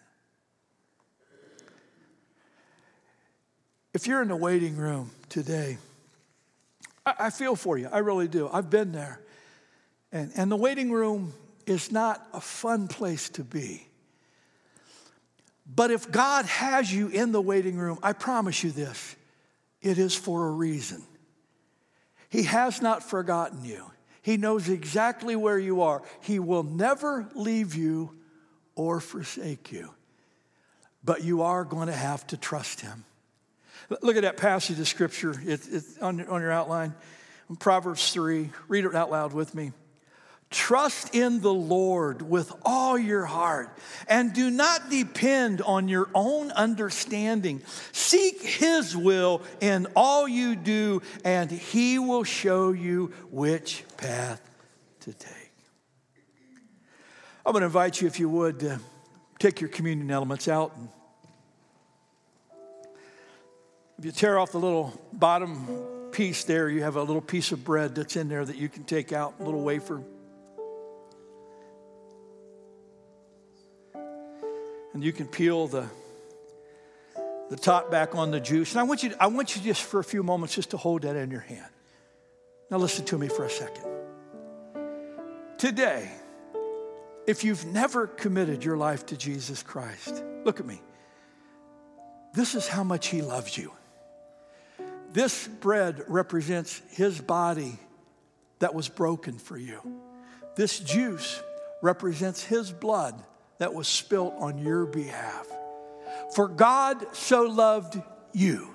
If 3.95 4.09
you're 4.09 4.23
in 4.23 4.29
the 4.29 4.37
waiting 4.37 4.77
room 4.77 5.12
today, 5.29 5.79
I, 7.04 7.30
feel 7.30 7.56
for 7.56 7.76
you. 7.76 7.88
I 7.90 7.98
really 7.98 8.28
do. 8.28 8.48
I've 8.52 8.70
been 8.70 8.92
there. 8.92 9.20
And, 10.12 10.30
and 10.36 10.52
the 10.52 10.56
waiting 10.56 10.92
room 10.92 11.32
is 11.66 11.90
not 11.90 12.26
a 12.32 12.40
fun 12.40 12.88
place 12.88 13.28
to 13.30 13.44
be. 13.44 13.88
But 15.66 15.90
if 15.90 16.10
God 16.10 16.44
has 16.46 16.92
you 16.92 17.08
in 17.08 17.32
the 17.32 17.40
waiting 17.40 17.76
room, 17.76 17.98
I 18.02 18.12
promise 18.12 18.62
you 18.62 18.70
this 18.70 19.16
it 19.80 19.98
is 19.98 20.14
for 20.14 20.46
a 20.48 20.50
reason. 20.50 21.02
He 22.28 22.44
has 22.44 22.80
not 22.80 23.02
forgotten 23.02 23.64
you. 23.64 23.90
He 24.22 24.36
knows 24.36 24.68
exactly 24.68 25.34
where 25.34 25.58
you 25.58 25.82
are. 25.82 26.02
He 26.20 26.38
will 26.38 26.62
never 26.62 27.28
leave 27.34 27.74
you 27.74 28.16
or 28.74 29.00
forsake 29.00 29.72
you. 29.72 29.92
But 31.04 31.24
you 31.24 31.42
are 31.42 31.64
going 31.64 31.88
to 31.88 31.92
have 31.92 32.26
to 32.28 32.36
trust 32.36 32.80
Him. 32.80 33.04
Look 34.00 34.16
at 34.16 34.22
that 34.22 34.37
passage 34.37 34.78
of 34.78 34.88
Scripture. 34.88 35.35
it's 35.44 35.98
on, 35.98 36.24
on 36.26 36.40
your 36.40 36.52
outline. 36.52 36.94
Proverbs 37.59 38.12
3. 38.12 38.50
Read 38.68 38.85
it 38.85 38.94
out 38.94 39.11
loud 39.11 39.33
with 39.33 39.55
me. 39.55 39.72
Trust 40.50 41.14
in 41.14 41.40
the 41.40 41.52
Lord 41.52 42.20
with 42.20 42.52
all 42.62 42.98
your 42.98 43.24
heart 43.24 43.70
and 44.07 44.35
do 44.35 44.50
not 44.50 44.90
depend 44.90 45.62
on 45.62 45.88
your 45.88 46.11
own 46.14 46.50
understanding. 46.52 47.62
Seek 47.92 48.42
His 48.42 48.94
will 48.94 49.40
in 49.61 49.87
all 49.96 50.28
you 50.28 50.55
do, 50.55 51.00
and 51.24 51.50
He 51.50 51.98
will 51.98 52.24
show 52.24 52.72
you 52.72 53.12
which 53.31 53.85
path 53.96 54.42
to 55.00 55.14
take. 55.14 55.33
I'm 57.46 57.52
going 57.52 57.62
to 57.62 57.66
invite 57.66 58.00
you, 58.00 58.07
if 58.07 58.20
you 58.20 58.28
would, 58.28 58.61
to 58.61 58.78
take 59.38 59.61
your 59.61 59.70
communion 59.70 60.11
elements 60.11 60.48
out. 60.48 60.76
If 64.02 64.06
you 64.06 64.10
tear 64.10 64.36
off 64.36 64.50
the 64.50 64.58
little 64.58 64.92
bottom 65.12 66.10
piece 66.10 66.42
there, 66.42 66.68
you 66.68 66.82
have 66.82 66.96
a 66.96 67.02
little 67.04 67.22
piece 67.22 67.52
of 67.52 67.62
bread 67.62 67.94
that's 67.94 68.16
in 68.16 68.28
there 68.28 68.44
that 68.44 68.56
you 68.56 68.68
can 68.68 68.82
take 68.82 69.12
out, 69.12 69.34
a 69.38 69.44
little 69.44 69.62
wafer. 69.62 70.02
and 74.92 75.04
you 75.04 75.12
can 75.12 75.28
peel 75.28 75.68
the, 75.68 75.86
the 77.48 77.54
top 77.56 77.92
back 77.92 78.16
on 78.16 78.32
the 78.32 78.40
juice. 78.40 78.72
And 78.72 78.80
I 78.80 78.82
want, 78.82 79.04
you, 79.04 79.14
I 79.20 79.28
want 79.28 79.54
you 79.54 79.62
just 79.62 79.84
for 79.84 80.00
a 80.00 80.04
few 80.04 80.24
moments 80.24 80.56
just 80.56 80.70
to 80.70 80.76
hold 80.76 81.02
that 81.02 81.14
in 81.14 81.30
your 81.30 81.38
hand. 81.38 81.70
Now, 82.72 82.78
listen 82.78 83.04
to 83.04 83.16
me 83.16 83.28
for 83.28 83.44
a 83.44 83.50
second. 83.50 83.84
Today, 85.58 86.10
if 87.28 87.44
you've 87.44 87.64
never 87.66 88.08
committed 88.08 88.64
your 88.64 88.76
life 88.76 89.06
to 89.06 89.16
Jesus 89.16 89.62
Christ, 89.62 90.24
look 90.42 90.58
at 90.58 90.66
me. 90.66 90.82
This 92.34 92.56
is 92.56 92.66
how 92.66 92.82
much 92.82 93.06
He 93.06 93.22
loves 93.22 93.56
you. 93.56 93.70
This 95.12 95.46
bread 95.46 96.03
represents 96.09 96.81
His 96.90 97.20
body 97.20 97.79
that 98.59 98.75
was 98.75 98.88
broken 98.88 99.38
for 99.38 99.57
you. 99.57 99.81
This 100.57 100.79
juice 100.79 101.42
represents 101.83 102.42
His 102.44 102.70
blood 102.72 103.14
that 103.59 103.75
was 103.75 103.87
spilt 103.87 104.35
on 104.38 104.59
your 104.59 104.87
behalf. 104.87 105.46
For 106.35 106.48
God 106.48 107.14
so 107.14 107.42
loved 107.42 108.01
you, 108.33 108.68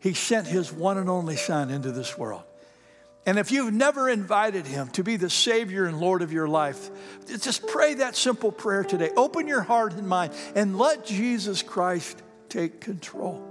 he 0.00 0.14
sent 0.14 0.46
his 0.46 0.72
one 0.72 0.98
and 0.98 1.08
only 1.08 1.36
Son 1.36 1.70
into 1.70 1.90
this 1.90 2.16
world. 2.16 2.44
And 3.26 3.38
if 3.38 3.50
you've 3.50 3.74
never 3.74 4.08
invited 4.08 4.66
him 4.66 4.88
to 4.90 5.02
be 5.02 5.16
the 5.16 5.28
Savior 5.28 5.86
and 5.86 5.98
Lord 5.98 6.22
of 6.22 6.32
your 6.32 6.48
life, 6.48 6.90
just 7.26 7.66
pray 7.66 7.94
that 7.94 8.16
simple 8.16 8.52
prayer 8.52 8.84
today. 8.84 9.10
Open 9.16 9.46
your 9.46 9.62
heart 9.62 9.94
and 9.94 10.08
mind 10.08 10.32
and 10.54 10.78
let 10.78 11.04
Jesus 11.04 11.62
Christ 11.62 12.22
take 12.48 12.80
control. 12.80 13.47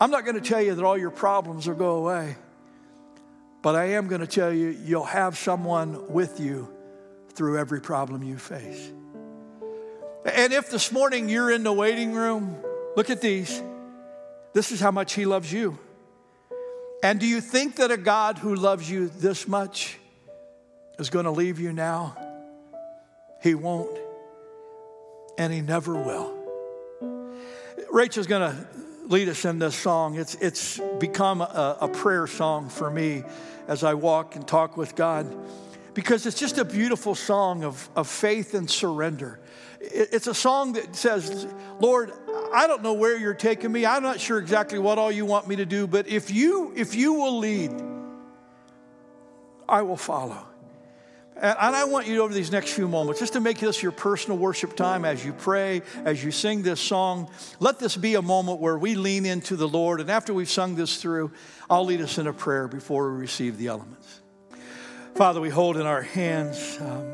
I'm 0.00 0.10
not 0.10 0.24
going 0.24 0.40
to 0.40 0.48
tell 0.48 0.62
you 0.62 0.74
that 0.74 0.82
all 0.82 0.96
your 0.96 1.10
problems 1.10 1.68
will 1.68 1.74
go 1.74 1.96
away, 1.96 2.36
but 3.60 3.76
I 3.76 3.90
am 3.90 4.08
going 4.08 4.22
to 4.22 4.26
tell 4.26 4.50
you 4.50 4.68
you'll 4.68 5.04
have 5.04 5.36
someone 5.36 6.10
with 6.10 6.40
you 6.40 6.72
through 7.34 7.58
every 7.58 7.82
problem 7.82 8.22
you 8.22 8.38
face. 8.38 8.90
And 10.24 10.54
if 10.54 10.70
this 10.70 10.90
morning 10.90 11.28
you're 11.28 11.50
in 11.50 11.64
the 11.64 11.72
waiting 11.72 12.14
room, 12.14 12.56
look 12.96 13.10
at 13.10 13.20
these. 13.20 13.62
This 14.54 14.72
is 14.72 14.80
how 14.80 14.90
much 14.90 15.12
He 15.12 15.26
loves 15.26 15.52
you. 15.52 15.78
And 17.02 17.20
do 17.20 17.26
you 17.26 17.42
think 17.42 17.76
that 17.76 17.90
a 17.90 17.96
God 17.98 18.38
who 18.38 18.54
loves 18.54 18.90
you 18.90 19.08
this 19.08 19.46
much 19.46 19.98
is 20.98 21.10
going 21.10 21.26
to 21.26 21.30
leave 21.30 21.60
you 21.60 21.74
now? 21.74 22.16
He 23.42 23.54
won't, 23.54 23.98
and 25.36 25.52
He 25.52 25.60
never 25.60 25.94
will. 25.94 26.36
Rachel's 27.90 28.26
going 28.26 28.50
to 28.50 28.66
lead 29.10 29.28
us 29.28 29.44
in 29.44 29.58
this 29.58 29.74
song. 29.74 30.16
It's, 30.16 30.36
it's 30.36 30.80
become 30.98 31.40
a, 31.40 31.78
a 31.80 31.88
prayer 31.88 32.26
song 32.26 32.68
for 32.68 32.90
me 32.90 33.24
as 33.66 33.84
I 33.84 33.94
walk 33.94 34.36
and 34.36 34.46
talk 34.46 34.76
with 34.76 34.94
God 34.94 35.26
because 35.94 36.26
it's 36.26 36.38
just 36.38 36.58
a 36.58 36.64
beautiful 36.64 37.16
song 37.16 37.64
of, 37.64 37.88
of 37.96 38.08
faith 38.08 38.54
and 38.54 38.70
surrender. 38.70 39.40
It's 39.80 40.28
a 40.28 40.34
song 40.34 40.74
that 40.74 40.94
says, 40.94 41.46
Lord, 41.80 42.12
I 42.54 42.66
don't 42.66 42.82
know 42.82 42.92
where 42.92 43.18
you're 43.18 43.34
taking 43.34 43.72
me. 43.72 43.84
I'm 43.84 44.02
not 44.02 44.20
sure 44.20 44.38
exactly 44.38 44.78
what 44.78 44.98
all 44.98 45.10
you 45.10 45.26
want 45.26 45.48
me 45.48 45.56
to 45.56 45.66
do, 45.66 45.86
but 45.86 46.06
if 46.06 46.30
you, 46.30 46.72
if 46.76 46.94
you 46.94 47.14
will 47.14 47.38
lead, 47.38 47.72
I 49.68 49.82
will 49.82 49.96
follow. 49.96 50.46
And 51.40 51.74
I 51.74 51.84
want 51.84 52.06
you 52.06 52.22
over 52.22 52.34
these 52.34 52.52
next 52.52 52.74
few 52.74 52.86
moments 52.86 53.18
just 53.18 53.32
to 53.32 53.40
make 53.40 53.58
this 53.58 53.82
your 53.82 53.92
personal 53.92 54.36
worship 54.36 54.76
time 54.76 55.06
as 55.06 55.24
you 55.24 55.32
pray, 55.32 55.80
as 56.04 56.22
you 56.22 56.30
sing 56.30 56.60
this 56.60 56.82
song. 56.82 57.30
Let 57.60 57.78
this 57.78 57.96
be 57.96 58.14
a 58.16 58.20
moment 58.20 58.60
where 58.60 58.76
we 58.76 58.94
lean 58.94 59.24
into 59.24 59.56
the 59.56 59.66
Lord. 59.66 60.02
And 60.02 60.10
after 60.10 60.34
we've 60.34 60.50
sung 60.50 60.74
this 60.74 61.00
through, 61.00 61.32
I'll 61.70 61.86
lead 61.86 62.02
us 62.02 62.18
in 62.18 62.26
a 62.26 62.34
prayer 62.34 62.68
before 62.68 63.10
we 63.10 63.20
receive 63.20 63.56
the 63.56 63.68
elements. 63.68 64.20
Father, 65.14 65.40
we 65.40 65.48
hold 65.48 65.78
in 65.78 65.86
our 65.86 66.02
hands 66.02 66.76
um, 66.78 67.10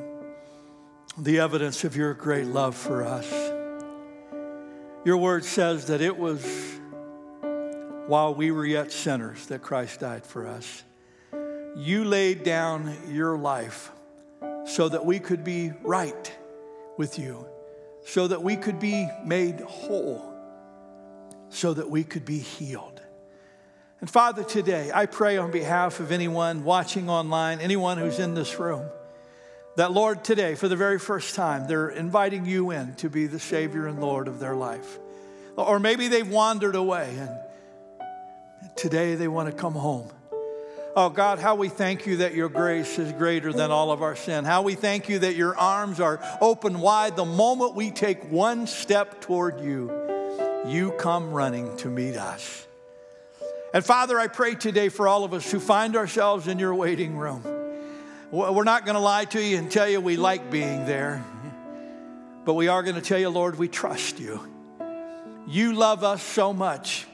the 1.17 1.39
evidence 1.39 1.85
of 1.85 1.95
your 1.95 2.13
great 2.13 2.47
love 2.47 2.75
for 2.75 3.05
us. 3.05 3.31
Your 5.05 5.19
word 5.19 5.45
says 5.45 5.87
that 5.87 6.01
it 6.01 6.19
was 6.19 6.45
while 8.09 8.35
we 8.35 8.51
were 8.51 8.67
yet 8.67 8.91
sinners 8.91 9.47
that 9.47 9.63
Christ 9.63 10.01
died 10.01 10.27
for 10.27 10.49
us. 10.49 10.83
You 11.77 12.05
laid 12.05 12.43
down 12.43 12.97
your 13.09 13.39
life 13.39 13.93
so 14.67 14.89
that 14.89 15.05
we 15.05 15.19
could 15.19 15.45
be 15.45 15.73
right 15.83 16.33
with 16.97 17.19
you, 17.19 17.47
so 18.05 18.27
that 18.27 18.43
we 18.43 18.57
could 18.57 18.81
be 18.81 19.09
made 19.25 19.61
whole, 19.61 20.35
so 21.49 21.73
that 21.73 21.89
we 21.89 22.03
could 22.05 22.25
be 22.25 22.39
healed. 22.39 23.01
And 24.01 24.11
Father, 24.11 24.45
today 24.45 24.91
I 24.93 25.07
pray 25.07 25.39
on 25.39 25.51
behalf 25.51 26.01
of 26.01 26.13
anyone 26.13 26.65
watching 26.65 27.09
online, 27.09 27.61
anyone 27.61 27.97
who's 27.97 28.19
in 28.19 28.35
this 28.35 28.59
room, 28.59 28.89
that 29.77 29.93
Lord, 29.93 30.25
today, 30.25 30.55
for 30.55 30.69
the 30.69 30.77
very 30.77 30.99
first 30.99 31.35
time, 31.35 31.69
they're 31.69 31.91
inviting 31.91 32.45
you 32.47 32.71
in 32.71 32.95
to 32.97 33.09
be 33.09 33.27
the 33.27 33.39
Savior 33.39 33.87
and 33.87 34.01
Lord 34.01 34.27
of 34.27 34.41
their 34.41 34.55
life. 34.55 34.99
Or 35.57 35.79
maybe 35.79 36.09
they've 36.09 36.29
wandered 36.29 36.75
away 36.75 37.15
and 37.19 37.31
today 38.77 39.15
they 39.15 39.29
want 39.29 39.49
to 39.49 39.55
come 39.55 39.75
home. 39.75 40.11
Oh 40.99 41.11
God, 41.11 41.39
how 41.39 41.57
we 41.57 41.69
thank 41.69 42.07
you 42.07 42.17
that 42.17 42.35
your 42.35 42.49
grace 42.49 42.99
is 42.99 43.13
greater 43.13 43.53
than 43.53 43.71
all 43.71 43.93
of 43.93 44.01
our 44.01 44.17
sin. 44.17 44.47
How 44.47 44.63
we 44.63 44.75
thank 44.75 45.11
you 45.11 45.19
that 45.19 45.37
your 45.37 45.55
arms 45.55 46.01
are 46.01 46.19
open 46.41 46.81
wide 46.81 47.17
the 47.17 47.25
moment 47.27 47.75
we 47.75 47.91
take 47.91 48.31
one 48.31 48.67
step 48.67 49.21
toward 49.21 49.61
you. 49.61 49.93
You 50.67 50.93
come 50.93 51.33
running 51.33 51.77
to 51.79 51.91
meet 51.91 52.17
us. 52.17 52.67
And 53.75 53.85
Father, 53.85 54.19
I 54.19 54.29
pray 54.29 54.55
today 54.55 54.89
for 54.89 55.07
all 55.07 55.25
of 55.25 55.35
us 55.35 55.51
who 55.51 55.61
find 55.61 55.97
ourselves 55.97 56.49
in 56.49 56.59
your 56.59 56.75
waiting 56.75 57.19
room. 57.19 57.43
We're 58.31 58.65
not 58.65 58.87
going 58.87 58.95
to 58.95 59.01
lie 59.01 59.27
to 59.27 59.43
you 59.43 59.59
and 59.59 59.71
tell 59.71 59.87
you 59.87 60.01
we 60.01 60.17
like 60.17 60.51
being 60.51 60.87
there, 60.87 61.23
but 62.47 62.55
we 62.55 62.69
are 62.69 62.83
going 62.83 62.97
to 62.97 63.03
tell 63.03 63.19
you, 63.19 63.29
Lord, 63.29 63.59
we 63.59 63.69
trust 63.69 64.19
you. 64.19 64.41
You 65.47 65.75
love 65.75 66.05
us 66.05 66.23
so 66.23 66.55
much, 66.55 67.07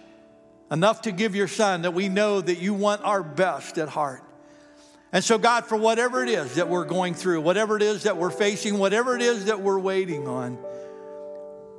enough 0.72 1.02
to 1.02 1.12
give 1.12 1.36
your 1.36 1.48
son 1.48 1.82
that 1.82 1.92
we 1.92 2.08
know 2.08 2.40
that 2.40 2.58
you 2.58 2.72
want 2.72 3.02
our 3.04 3.22
best 3.22 3.76
at 3.76 3.90
heart. 3.90 4.22
And 5.12 5.22
so, 5.22 5.36
God, 5.36 5.66
for 5.66 5.76
whatever 5.76 6.22
it 6.22 6.30
is 6.30 6.54
that 6.54 6.68
we're 6.68 6.86
going 6.86 7.12
through, 7.12 7.42
whatever 7.42 7.76
it 7.76 7.82
is 7.82 8.04
that 8.04 8.16
we're 8.16 8.30
facing, 8.30 8.78
whatever 8.78 9.14
it 9.14 9.20
is 9.20 9.44
that 9.44 9.60
we're 9.60 9.78
waiting 9.78 10.26
on, 10.26 10.56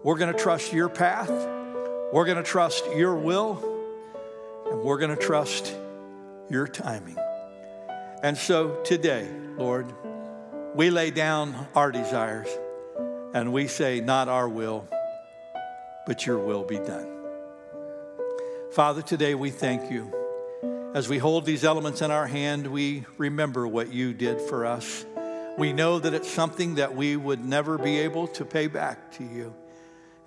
we're 0.03 0.17
going 0.17 0.31
to 0.31 0.39
trust 0.39 0.71
your 0.71 0.89
path. 0.89 1.29
We're 1.29 2.25
going 2.25 2.37
to 2.37 2.43
trust 2.43 2.85
your 2.95 3.15
will. 3.15 3.71
And 4.69 4.81
we're 4.81 4.99
going 4.99 5.15
to 5.15 5.21
trust 5.21 5.75
your 6.49 6.67
timing. 6.67 7.17
And 8.21 8.37
so 8.37 8.81
today, 8.83 9.27
Lord, 9.57 9.91
we 10.75 10.91
lay 10.91 11.09
down 11.09 11.67
our 11.73 11.91
desires 11.91 12.47
and 13.33 13.51
we 13.51 13.67
say, 13.67 13.99
Not 14.01 14.29
our 14.29 14.47
will, 14.47 14.87
but 16.05 16.27
your 16.27 16.37
will 16.37 16.63
be 16.63 16.77
done. 16.77 17.22
Father, 18.73 19.03
today 19.03 19.35
we 19.35 19.51
thank 19.51 19.91
you. 19.91 20.11
As 20.95 21.07
we 21.07 21.19
hold 21.19 21.45
these 21.45 21.63
elements 21.63 22.01
in 22.01 22.09
our 22.09 22.25
hand, 22.25 22.65
we 22.65 23.05
remember 23.19 23.67
what 23.67 23.93
you 23.93 24.13
did 24.13 24.41
for 24.41 24.65
us. 24.65 25.05
We 25.59 25.73
know 25.73 25.99
that 25.99 26.15
it's 26.15 26.29
something 26.31 26.75
that 26.75 26.95
we 26.95 27.15
would 27.15 27.45
never 27.45 27.77
be 27.77 27.99
able 27.99 28.25
to 28.29 28.45
pay 28.45 28.65
back 28.65 29.11
to 29.17 29.23
you. 29.23 29.53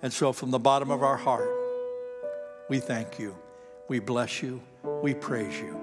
And 0.01 0.13
so, 0.13 0.31
from 0.31 0.51
the 0.51 0.59
bottom 0.59 0.91
of 0.91 1.03
our 1.03 1.17
heart, 1.17 1.49
we 2.69 2.79
thank 2.79 3.19
you. 3.19 3.35
We 3.89 3.99
bless 3.99 4.41
you. 4.41 4.61
We 5.03 5.13
praise 5.13 5.59
you. 5.59 5.81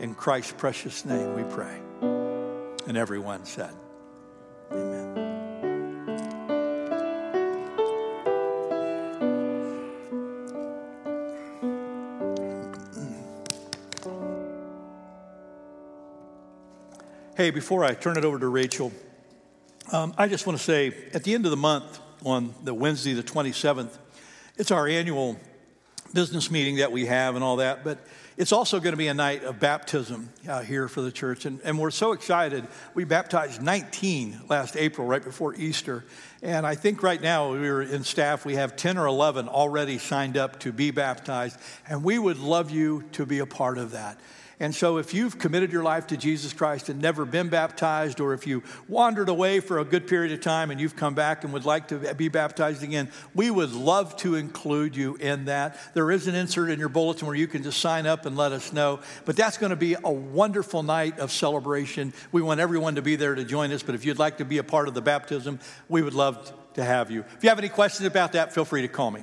In 0.00 0.14
Christ's 0.14 0.54
precious 0.56 1.04
name 1.04 1.34
we 1.34 1.42
pray. 1.52 1.76
And 2.86 2.96
everyone 2.96 3.44
said, 3.44 3.74
Amen. 4.72 5.19
Hey, 17.40 17.50
before 17.50 17.86
I 17.86 17.94
turn 17.94 18.18
it 18.18 18.24
over 18.26 18.38
to 18.38 18.48
Rachel, 18.48 18.92
um, 19.92 20.12
I 20.18 20.28
just 20.28 20.46
want 20.46 20.58
to 20.58 20.62
say 20.62 20.92
at 21.14 21.24
the 21.24 21.32
end 21.32 21.46
of 21.46 21.50
the 21.50 21.56
month, 21.56 21.98
on 22.22 22.54
the 22.64 22.74
Wednesday, 22.74 23.14
the 23.14 23.22
27th, 23.22 23.96
it's 24.58 24.70
our 24.70 24.86
annual 24.86 25.38
business 26.12 26.50
meeting 26.50 26.76
that 26.76 26.92
we 26.92 27.06
have 27.06 27.36
and 27.36 27.42
all 27.42 27.56
that, 27.56 27.82
but 27.82 28.06
it's 28.36 28.52
also 28.52 28.78
going 28.78 28.92
to 28.92 28.98
be 28.98 29.06
a 29.06 29.14
night 29.14 29.42
of 29.42 29.58
baptism 29.58 30.28
uh, 30.46 30.60
here 30.60 30.86
for 30.86 31.00
the 31.00 31.10
church. 31.10 31.46
And, 31.46 31.60
and 31.64 31.78
we're 31.78 31.90
so 31.90 32.12
excited. 32.12 32.66
We 32.92 33.04
baptized 33.04 33.62
19 33.62 34.42
last 34.50 34.76
April, 34.76 35.06
right 35.06 35.24
before 35.24 35.54
Easter. 35.54 36.04
And 36.42 36.66
I 36.66 36.74
think 36.74 37.02
right 37.02 37.22
now 37.22 37.52
we 37.52 37.70
are 37.70 37.80
in 37.80 38.04
staff, 38.04 38.44
we 38.44 38.56
have 38.56 38.76
10 38.76 38.98
or 38.98 39.06
11 39.06 39.48
already 39.48 39.96
signed 39.96 40.36
up 40.36 40.60
to 40.60 40.72
be 40.72 40.90
baptized. 40.90 41.58
And 41.88 42.04
we 42.04 42.18
would 42.18 42.38
love 42.38 42.70
you 42.70 43.04
to 43.12 43.24
be 43.24 43.38
a 43.38 43.46
part 43.46 43.78
of 43.78 43.92
that. 43.92 44.20
And 44.60 44.74
so, 44.74 44.98
if 44.98 45.14
you've 45.14 45.38
committed 45.38 45.72
your 45.72 45.82
life 45.82 46.08
to 46.08 46.18
Jesus 46.18 46.52
Christ 46.52 46.90
and 46.90 47.00
never 47.00 47.24
been 47.24 47.48
baptized, 47.48 48.20
or 48.20 48.34
if 48.34 48.46
you 48.46 48.62
wandered 48.88 49.30
away 49.30 49.58
for 49.60 49.78
a 49.78 49.84
good 49.86 50.06
period 50.06 50.32
of 50.32 50.42
time 50.42 50.70
and 50.70 50.78
you've 50.78 50.96
come 50.96 51.14
back 51.14 51.44
and 51.44 51.52
would 51.54 51.64
like 51.64 51.88
to 51.88 52.14
be 52.14 52.28
baptized 52.28 52.82
again, 52.82 53.10
we 53.34 53.50
would 53.50 53.72
love 53.72 54.16
to 54.18 54.34
include 54.34 54.94
you 54.94 55.16
in 55.16 55.46
that. 55.46 55.78
There 55.94 56.10
is 56.10 56.26
an 56.26 56.34
insert 56.34 56.68
in 56.68 56.78
your 56.78 56.90
bulletin 56.90 57.26
where 57.26 57.34
you 57.34 57.46
can 57.46 57.62
just 57.62 57.80
sign 57.80 58.06
up 58.06 58.26
and 58.26 58.36
let 58.36 58.52
us 58.52 58.70
know. 58.70 59.00
But 59.24 59.34
that's 59.34 59.56
going 59.56 59.70
to 59.70 59.76
be 59.76 59.96
a 60.04 60.12
wonderful 60.12 60.82
night 60.82 61.18
of 61.18 61.32
celebration. 61.32 62.12
We 62.30 62.42
want 62.42 62.60
everyone 62.60 62.96
to 62.96 63.02
be 63.02 63.16
there 63.16 63.34
to 63.34 63.44
join 63.44 63.72
us. 63.72 63.82
But 63.82 63.94
if 63.94 64.04
you'd 64.04 64.18
like 64.18 64.36
to 64.38 64.44
be 64.44 64.58
a 64.58 64.64
part 64.64 64.88
of 64.88 64.94
the 64.94 65.00
baptism, 65.00 65.58
we 65.88 66.02
would 66.02 66.14
love 66.14 66.52
to 66.74 66.84
have 66.84 67.10
you. 67.10 67.24
If 67.36 67.42
you 67.42 67.48
have 67.48 67.58
any 67.58 67.70
questions 67.70 68.06
about 68.06 68.32
that, 68.32 68.52
feel 68.52 68.66
free 68.66 68.82
to 68.82 68.88
call 68.88 69.10
me. 69.10 69.22